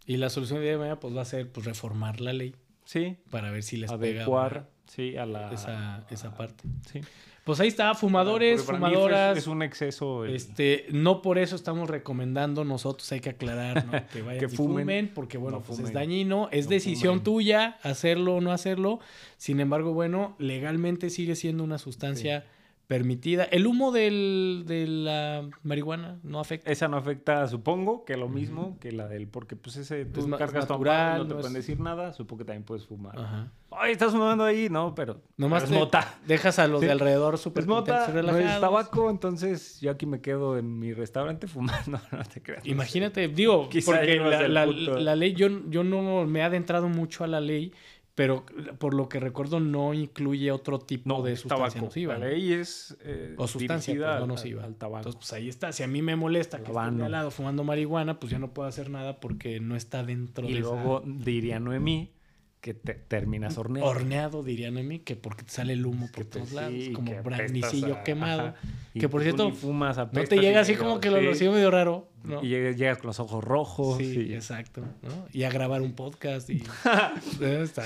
y 0.05 0.17
la 0.17 0.29
solución 0.29 0.61
de 0.61 0.77
mañana 0.77 0.99
pues 0.99 1.15
va 1.15 1.21
a 1.21 1.25
ser 1.25 1.51
pues 1.51 1.65
reformar 1.65 2.21
la 2.21 2.33
ley. 2.33 2.55
Sí. 2.85 3.17
Para 3.29 3.51
ver 3.51 3.63
si 3.63 3.77
les 3.77 3.91
Adecuar, 3.91 4.69
sí, 4.87 5.17
a 5.17 5.25
la... 5.25 5.51
Esa, 5.51 6.05
esa 6.09 6.35
parte. 6.35 6.63
Sí. 6.91 7.01
Pues 7.43 7.59
ahí 7.59 7.67
está, 7.67 7.93
fumadores, 7.93 8.63
fumadoras. 8.63 9.37
Es, 9.37 9.47
un 9.47 9.63
exceso. 9.63 10.23
Este, 10.23 10.85
no 10.91 11.21
por 11.21 11.37
eso 11.37 11.57
estamos 11.57 11.89
recomendando 11.89 12.63
nosotros, 12.63 13.11
hay 13.11 13.19
que 13.19 13.31
aclarar, 13.31 13.85
¿no? 13.85 13.91
Que 14.13 14.21
vayan 14.21 14.39
que 14.39 14.47
fumen, 14.47 15.11
porque 15.13 15.37
bueno, 15.37 15.61
pues 15.61 15.79
es 15.79 15.91
dañino, 15.91 16.47
es 16.53 16.69
decisión 16.69 17.21
tuya 17.21 17.79
hacerlo 17.83 18.35
o 18.35 18.41
no 18.41 18.53
hacerlo. 18.53 18.99
Sin 19.37 19.59
embargo, 19.59 19.93
bueno, 19.93 20.35
legalmente 20.39 21.09
sigue 21.09 21.35
siendo 21.35 21.65
una 21.65 21.79
sustancia 21.79 22.45
permitida. 22.93 23.45
¿El 23.45 23.65
humo 23.65 23.91
del, 23.91 24.65
de 24.67 24.85
la 24.85 25.49
marihuana 25.63 26.19
no 26.21 26.39
afecta? 26.39 26.69
Esa 26.71 26.87
no 26.87 26.97
afecta, 26.97 27.47
supongo, 27.47 28.05
que 28.05 28.15
lo 28.17 28.29
mismo 28.29 28.77
que 28.79 28.91
la 28.91 29.07
del... 29.07 29.27
Porque 29.27 29.55
pues 29.55 29.77
ese 29.77 30.05
tú 30.05 30.29
cargas 30.29 30.69
natural, 30.69 31.23
no 31.23 31.27
te 31.27 31.33
pueden 31.33 31.53
decir 31.53 31.79
nada, 31.79 32.13
supongo 32.13 32.39
que 32.39 32.45
también 32.45 32.61
puedes 32.61 32.85
fumar. 32.85 33.17
Ajá. 33.17 33.51
Ay, 33.71 33.93
estás 33.93 34.11
fumando 34.11 34.43
ahí, 34.43 34.69
no, 34.69 34.93
pero... 34.93 35.19
Nomás 35.37 35.65
te 35.65 35.75
dejas 36.27 36.59
a 36.59 36.67
los 36.67 36.81
de 36.81 36.91
alrededor 36.91 37.39
súper 37.39 37.65
mota, 37.65 38.09
no 38.09 38.37
es 38.37 38.59
tabaco, 38.59 39.09
entonces 39.09 39.81
yo 39.81 39.89
aquí 39.89 40.05
me 40.05 40.21
quedo 40.21 40.59
en 40.59 40.77
mi 40.77 40.93
restaurante 40.93 41.47
fumando, 41.47 41.99
no 42.11 42.23
te 42.31 42.43
creas. 42.43 42.63
Imagínate, 42.63 43.27
digo, 43.27 43.69
porque 43.85 44.19
la, 44.19 44.67
la, 44.67 45.15
ley, 45.15 45.33
yo, 45.33 45.47
yo 45.67 45.83
no 45.83 46.27
me 46.27 46.41
he 46.41 46.43
adentrado 46.43 46.89
mucho 46.89 47.23
a 47.23 47.27
la 47.27 47.41
ley, 47.41 47.73
pero 48.15 48.45
por 48.77 48.93
lo 48.93 49.09
que 49.09 49.19
recuerdo 49.19 49.59
no 49.59 49.93
incluye 49.93 50.51
otro 50.51 50.79
tipo 50.79 51.23
de 51.23 51.35
sustancia 51.35 51.81
nociva. 51.81 52.17
La 52.17 52.27
ley 52.27 52.53
es 52.53 52.97
eh, 53.01 53.35
o 53.37 53.47
sustancia 53.47 53.93
pues, 53.95 54.19
no 54.19 54.27
nociva. 54.27 54.63
Al, 54.63 54.75
tabaco. 54.75 54.97
Entonces, 54.97 55.19
pues 55.19 55.33
ahí 55.33 55.49
está. 55.49 55.71
Si 55.71 55.83
a 55.83 55.87
mí 55.87 56.01
me 56.01 56.15
molesta 56.15 56.59
que 56.59 56.71
esté 56.71 56.79
al 56.79 57.11
lado 57.11 57.31
fumando 57.31 57.63
marihuana, 57.63 58.19
pues 58.19 58.31
ya 58.31 58.39
no 58.39 58.53
puedo 58.53 58.67
hacer 58.67 58.89
nada 58.89 59.19
porque 59.19 59.59
no 59.59 59.75
está 59.75 60.03
dentro 60.03 60.47
y 60.47 60.53
de 60.53 60.59
luego 60.59 61.01
diría 61.05 61.59
Noemí 61.59 62.11
que 62.63 62.73
te 62.73 62.93
terminas 62.93 63.57
horneado. 63.57 63.89
Horneado, 63.89 64.41
dirían 64.41 64.77
a 64.77 64.83
mí, 64.83 64.99
que 64.99 65.17
porque 65.17 65.43
te 65.43 65.51
sale 65.51 65.73
el 65.73 65.85
humo 65.85 66.07
por 66.09 66.23
todos 66.23 66.53
lados, 66.53 66.73
como 66.95 67.21
brandicillo 67.21 68.01
quemado. 68.05 68.53
que 68.93 69.09
por 69.09 69.21
cierto, 69.21 69.51
fumas, 69.51 69.97
no 69.97 70.23
te 70.23 70.37
llega 70.37 70.61
así 70.61 70.75
como 70.75 71.01
que 71.01 71.11
lo 71.11 71.17
recibo 71.17 71.51
medio 71.51 71.69
raro. 71.69 72.07
¿no? 72.23 72.41
Y 72.41 72.47
llegas, 72.47 72.99
con 72.99 73.07
los 73.07 73.19
ojos 73.19 73.43
rojos. 73.43 73.97
Sí, 73.97 74.33
exacto. 74.33 74.79
¿no? 75.01 75.27
Y 75.33 75.43
a 75.43 75.49
grabar 75.49 75.81
un 75.81 75.93
podcast. 75.93 76.49
Y... 76.49 76.63
está 77.41 77.83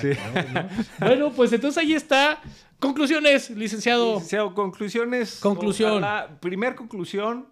Bueno, 1.00 1.32
pues 1.32 1.52
entonces 1.54 1.84
ahí 1.84 1.94
está. 1.94 2.40
Conclusiones, 2.78 3.50
licenciado. 3.50 4.14
Licenciado, 4.14 4.54
conclusiones. 4.54 5.40
Conclusión. 5.40 6.06
primer 6.40 6.76
conclusión. 6.76 7.48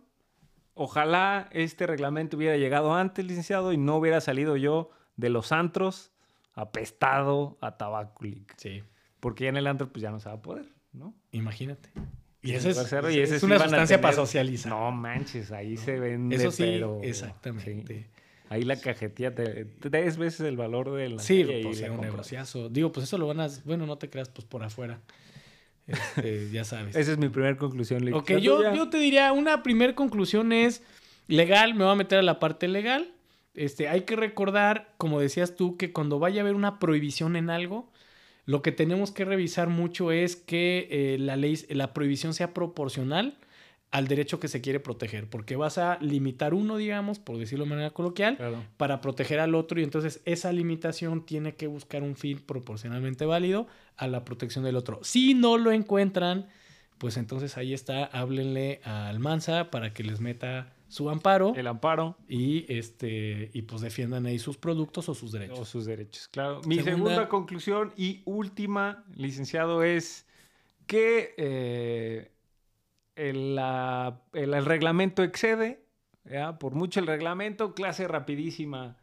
Ojalá 0.75 1.49
este 1.53 1.87
reglamento 1.87 2.37
hubiera 2.37 2.55
llegado 2.55 2.93
antes, 2.93 3.25
licenciado, 3.25 3.73
y 3.73 3.77
no 3.77 3.95
hubiera 3.95 4.21
salido 4.21 4.57
yo 4.57 4.91
de 5.15 5.29
los 5.29 5.51
antros 5.51 6.11
apestado 6.55 7.57
a 7.61 7.77
tabaco. 7.77 8.25
Sí. 8.57 8.83
Porque 9.19 9.43
ya 9.45 9.49
en 9.49 9.57
el 9.57 9.67
antro 9.67 9.91
pues 9.91 10.01
ya 10.01 10.11
no 10.11 10.19
se 10.19 10.29
va 10.29 10.35
a 10.35 10.41
poder, 10.41 10.65
¿no? 10.93 11.13
Imagínate. 11.31 11.91
Y, 12.41 12.51
ese 12.51 12.69
es, 12.69 13.43
una 13.43 13.57
sustancia 13.59 13.99
para 13.99 14.13
socializar. 14.13 14.71
No 14.71 14.91
manches, 14.91 15.51
ahí 15.51 15.77
se 15.77 15.99
vende, 15.99 16.35
Eso 16.35 16.51
sí, 16.51 16.79
exactamente. 17.01 18.07
Ahí 18.49 18.61
la 18.61 18.79
cajetilla 18.79 19.33
te, 19.33 19.65
tres 19.65 20.17
veces 20.17 20.41
el 20.41 20.55
valor 20.55 20.91
de 20.93 21.09
la 21.09 21.19
Sí, 21.19 21.43
pues 21.63 21.81
un 21.81 22.01
negociazo. 22.01 22.69
Digo, 22.69 22.91
pues 22.91 23.05
eso 23.05 23.17
lo 23.17 23.25
van 23.25 23.39
a... 23.39 23.47
Bueno, 23.63 23.87
no 23.87 23.97
te 23.97 24.11
creas, 24.11 24.29
pues 24.29 24.45
por 24.45 24.63
afuera. 24.63 25.01
Este, 25.87 26.49
ya 26.51 26.63
sabes. 26.63 26.95
Esa 26.95 27.13
es 27.13 27.17
mi 27.17 27.29
primera 27.29 27.57
conclusión. 27.57 28.13
Ok, 28.13 28.33
yo, 28.33 28.75
yo 28.75 28.89
te 28.89 28.99
diría, 28.99 29.33
una 29.33 29.63
primera 29.63 29.95
conclusión 29.95 30.53
es 30.53 30.83
legal, 31.27 31.73
me 31.73 31.83
voy 31.83 31.93
a 31.93 31.95
meter 31.95 32.19
a 32.19 32.21
la 32.21 32.39
parte 32.39 32.67
legal. 32.67 33.14
Este, 33.55 33.87
hay 33.87 34.01
que 34.01 34.15
recordar, 34.15 34.93
como 34.97 35.19
decías 35.19 35.55
tú, 35.55 35.77
que 35.77 35.93
cuando 35.93 36.19
vaya 36.19 36.41
a 36.41 36.43
haber 36.43 36.55
una 36.55 36.79
prohibición 36.79 37.35
en 37.35 37.49
algo, 37.49 37.89
lo 38.45 38.61
que 38.61 38.71
tenemos 38.71 39.11
que 39.11 39.25
revisar 39.25 39.69
mucho 39.69 40.11
es 40.11 40.35
que 40.35 40.87
eh, 40.91 41.17
la 41.19 41.35
ley, 41.35 41.57
la 41.69 41.93
prohibición 41.93 42.33
sea 42.33 42.53
proporcional 42.53 43.37
al 43.91 44.09
derecho 44.09 44.41
que 44.41 44.49
se 44.49 44.59
quiere 44.59 44.81
proteger, 44.81 45.29
porque 45.29 45.55
vas 45.55 45.77
a 45.77 45.97
limitar 46.01 46.53
uno, 46.53 46.75
digamos, 46.75 47.17
por 47.17 47.37
decirlo 47.37 47.63
de 47.63 47.69
manera 47.69 47.91
coloquial, 47.91 48.37
para 48.75 48.99
proteger 48.99 49.39
al 49.39 49.55
otro 49.55 49.79
y 49.79 49.83
entonces 49.83 50.21
esa 50.25 50.51
limitación 50.51 51.25
tiene 51.25 51.55
que 51.55 51.67
buscar 51.67 52.03
un 52.03 52.17
fin 52.17 52.39
proporcionalmente 52.39 53.25
válido 53.25 53.67
a 53.95 54.07
la 54.07 54.25
protección 54.25 54.65
del 54.65 54.75
otro. 54.75 54.99
Si 55.01 55.33
no 55.33 55.57
lo 55.57 55.71
encuentran, 55.71 56.47
pues 56.97 57.15
entonces 57.15 57.55
ahí 57.55 57.73
está, 57.73 58.03
háblenle 58.03 58.81
a 58.83 59.07
Almanza 59.07 59.71
para 59.71 59.93
que 59.93 60.03
les 60.03 60.19
meta 60.19 60.74
su 60.95 61.09
amparo. 61.09 61.53
El 61.57 61.67
amparo. 61.67 62.15
Y, 62.29 62.65
este, 62.73 63.49
y 63.53 63.63
pues 63.63 63.81
defiendan 63.81 64.25
ahí 64.25 64.39
sus 64.39 64.55
productos 64.55 65.09
o 65.09 65.13
sus 65.13 65.33
derechos. 65.33 65.59
O 65.59 65.65
sus 65.65 65.85
derechos, 65.85 66.29
claro. 66.29 66.61
Mi 66.65 66.79
segunda, 66.79 67.27
conclusión 67.27 67.91
y 67.97 68.21
última, 68.23 69.03
licenciado, 69.13 69.83
es 69.83 70.25
que 70.87 71.33
eh, 71.35 72.31
el, 73.17 73.59
el, 74.31 74.65
reglamento 74.65 75.21
excede, 75.21 75.83
por 76.61 76.75
mucho 76.75 77.01
el 77.01 77.07
reglamento, 77.07 77.73
clase 77.73 78.07
rapidísima, 78.07 78.95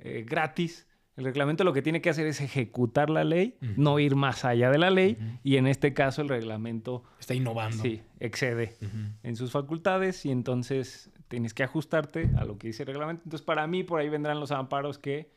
eh, 0.00 0.24
gratis. 0.28 0.85
El 1.16 1.24
reglamento 1.24 1.64
lo 1.64 1.72
que 1.72 1.80
tiene 1.80 2.02
que 2.02 2.10
hacer 2.10 2.26
es 2.26 2.42
ejecutar 2.42 3.08
la 3.08 3.24
ley, 3.24 3.56
no 3.76 3.98
ir 3.98 4.16
más 4.16 4.44
allá 4.44 4.70
de 4.70 4.78
la 4.78 4.90
ley, 4.90 5.16
y 5.42 5.56
en 5.56 5.66
este 5.66 5.94
caso 5.94 6.20
el 6.20 6.28
reglamento... 6.28 7.04
Está 7.18 7.34
innovando. 7.34 7.82
Sí, 7.82 8.02
excede 8.20 8.76
en 9.22 9.36
sus 9.36 9.50
facultades 9.50 10.26
y 10.26 10.30
entonces 10.30 11.10
tienes 11.28 11.54
que 11.54 11.62
ajustarte 11.62 12.30
a 12.36 12.44
lo 12.44 12.58
que 12.58 12.68
dice 12.68 12.82
el 12.82 12.88
reglamento. 12.88 13.22
Entonces 13.24 13.44
para 13.44 13.66
mí 13.66 13.82
por 13.82 14.00
ahí 14.00 14.08
vendrán 14.08 14.40
los 14.40 14.50
amparos 14.50 14.98
que 14.98 15.30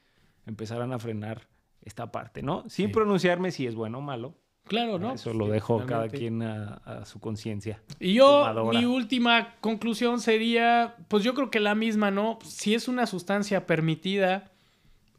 empezarán 0.46 0.92
a 0.92 1.00
frenar 1.00 1.48
esta 1.82 2.12
parte, 2.12 2.42
¿no? 2.42 2.66
Sin 2.68 2.92
pronunciarme 2.92 3.52
si 3.52 3.66
es 3.66 3.76
bueno 3.76 4.00
o 4.00 4.02
malo. 4.02 4.36
Claro, 4.66 5.00
¿no? 5.00 5.14
Eso 5.14 5.34
lo 5.34 5.48
dejo 5.48 5.84
cada 5.86 6.10
quien 6.10 6.44
a, 6.44 7.04
su 7.06 7.20
conciencia. 7.20 7.82
Y 8.00 8.14
yo, 8.14 8.70
mi 8.72 8.86
última 8.86 9.56
conclusión 9.62 10.20
sería, 10.20 10.96
pues 11.08 11.24
yo 11.24 11.34
creo 11.34 11.50
que 11.50 11.60
la 11.60 11.74
misma, 11.74 12.12
¿no? 12.12 12.38
Si 12.44 12.76
es 12.76 12.88
una 12.88 13.08
sustancia 13.08 13.66
permitida, 13.66 14.52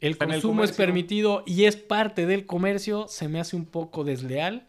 el 0.01 0.17
consumo 0.17 0.65
es 0.65 0.73
permitido 0.73 1.43
y 1.47 1.65
es 1.65 1.77
parte 1.77 2.27
del 2.27 2.47
comercio, 2.47 3.07
se 3.09 3.29
me 3.29 3.41
hace 3.41 3.57
un 3.57 3.67
poco 3.67 4.05
desleal 4.05 4.67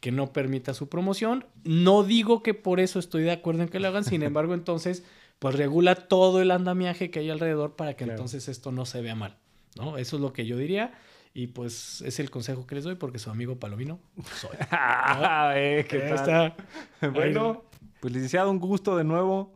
que 0.00 0.10
no 0.10 0.32
permita 0.32 0.74
su 0.74 0.88
promoción. 0.88 1.46
No 1.62 2.02
digo 2.02 2.42
que 2.42 2.54
por 2.54 2.80
eso 2.80 2.98
estoy 2.98 3.22
de 3.22 3.30
acuerdo 3.30 3.62
en 3.62 3.68
que 3.68 3.78
lo 3.78 3.88
hagan, 3.88 4.04
sin 4.04 4.22
embargo, 4.24 4.54
entonces, 4.54 5.04
pues 5.38 5.54
regula 5.54 5.94
todo 5.94 6.42
el 6.42 6.50
andamiaje 6.50 7.10
que 7.10 7.20
hay 7.20 7.30
alrededor 7.30 7.76
para 7.76 7.94
que 7.94 8.04
entonces 8.04 8.48
esto 8.48 8.72
no 8.72 8.84
se 8.84 9.00
vea 9.00 9.14
mal, 9.14 9.36
¿no? 9.76 9.98
Eso 9.98 10.16
es 10.16 10.22
lo 10.22 10.32
que 10.32 10.44
yo 10.44 10.56
diría. 10.56 10.92
Y 11.34 11.46
pues 11.46 12.02
es 12.02 12.20
el 12.20 12.30
consejo 12.30 12.66
que 12.66 12.74
les 12.74 12.84
doy 12.84 12.96
porque 12.96 13.18
su 13.18 13.30
amigo 13.30 13.56
Palomino 13.56 14.00
soy. 14.38 14.50
Ah, 14.70 15.54
eh, 15.56 15.86
¿qué 15.88 16.00
tal? 16.00 16.54
Bueno, 17.12 17.64
pues 18.00 18.12
licenciado, 18.12 18.50
un 18.50 18.58
gusto 18.58 18.96
de 18.96 19.04
nuevo. 19.04 19.54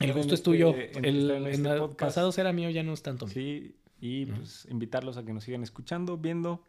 El 0.00 0.14
gusto 0.14 0.34
es 0.34 0.42
tuyo. 0.42 0.74
En, 0.74 1.04
el, 1.04 1.46
este 1.46 1.88
pasado 1.98 2.32
era 2.36 2.52
mío, 2.52 2.70
ya 2.70 2.82
no 2.82 2.92
es 2.92 3.02
tanto 3.02 3.26
mío. 3.26 3.34
Sí, 3.34 3.76
y 4.02 4.26
pues 4.26 4.66
invitarlos 4.68 5.16
a 5.16 5.24
que 5.24 5.32
nos 5.32 5.44
sigan 5.44 5.62
escuchando, 5.62 6.18
viendo, 6.18 6.66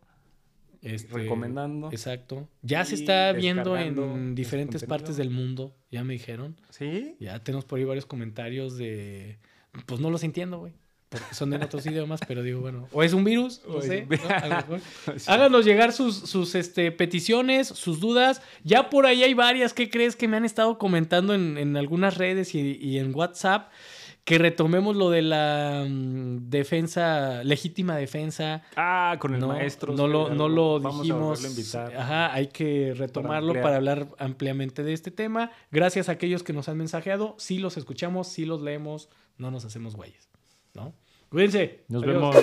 este, 0.84 1.12
recomendando. 1.15 1.89
Exacto. 1.91 2.48
Ya 2.62 2.86
se 2.86 2.93
está 2.93 3.32
viendo 3.32 3.76
en 3.76 4.36
diferentes 4.36 4.84
partes 4.84 5.17
del 5.17 5.32
mundo, 5.32 5.76
ya 5.89 6.04
me 6.04 6.13
dijeron. 6.13 6.56
¿Sí? 6.69 7.15
Ya 7.19 7.43
tenemos 7.43 7.65
por 7.65 7.80
ahí 7.80 7.86
varios 7.86 8.06
comentarios 8.06 8.78
de... 8.78 9.39
Pues 9.88 10.00
no 10.00 10.12
los 10.12 10.24
entiendo, 10.24 10.60
güey 10.60 10.74
porque 11.13 11.36
son 11.36 11.54
en 11.54 11.62
otros 11.62 11.86
idiomas, 11.86 12.22
pero 12.28 12.41
digo, 12.41 12.62
bueno, 12.62 12.88
o 12.91 13.04
es 13.04 13.13
un 13.13 13.24
virus, 13.24 13.62
no 13.67 13.82
sé. 13.82 14.08
Háganos 15.28 15.63
llegar 15.63 15.93
sus, 15.93 16.15
sus 16.15 16.56
este, 16.56 16.91
peticiones, 16.91 17.67
sus 17.67 18.00
dudas. 18.00 18.41
Ya 18.63 18.89
por 18.89 19.06
ahí 19.06 19.24
hay 19.24 19.34
varias, 19.34 19.74
¿qué 19.74 19.89
crees 19.89 20.15
que 20.15 20.28
me 20.28 20.38
han 20.38 20.46
estado 20.46 20.78
comentando 20.78 21.36
en, 21.36 21.78
algunas 21.78 22.17
redes 22.17 22.56
y, 22.56 22.98
en 22.98 23.13
WhatsApp? 23.13 23.72
Que 24.24 24.38
retomemos 24.38 24.96
lo 24.96 25.10
de 25.10 25.22
la 25.22 25.86
mm, 25.88 26.50
defensa, 26.50 27.44
legítima 27.44 27.98
defensa. 27.98 28.64
Ah, 28.76 29.18
con 29.20 29.36
el 29.36 29.46
maestro. 29.46 29.94
No 29.94 30.08
lo, 30.08 30.30
no 30.30 30.48
lo 30.48 30.80
dijimos. 30.80 31.76
Ajá, 31.76 32.34
hay 32.34 32.48
que 32.48 32.94
retomarlo 32.96 33.54
para, 33.54 33.76
hablar 33.76 34.08
ampliamente 34.20 34.84
de 34.84 34.94
este 34.94 35.12
tema. 35.12 35.52
Gracias 35.72 36.08
a 36.08 36.14
aquellos 36.14 36.44
que 36.44 36.54
nos 36.54 36.70
han 36.70 36.78
mensajeado. 36.78 37.36
Sí 37.38 37.60
los 37.60 37.76
escuchamos, 37.76 38.28
sí 38.28 38.46
los 38.46 38.62
leemos, 38.62 39.10
no 39.38 39.52
nos 39.52 39.66
hacemos 39.66 39.96
güeyes. 39.96 40.30
¿no? 40.74 40.94
Cuídense. 41.30 41.84
Nos 41.88 42.06
vemos. 42.06 42.36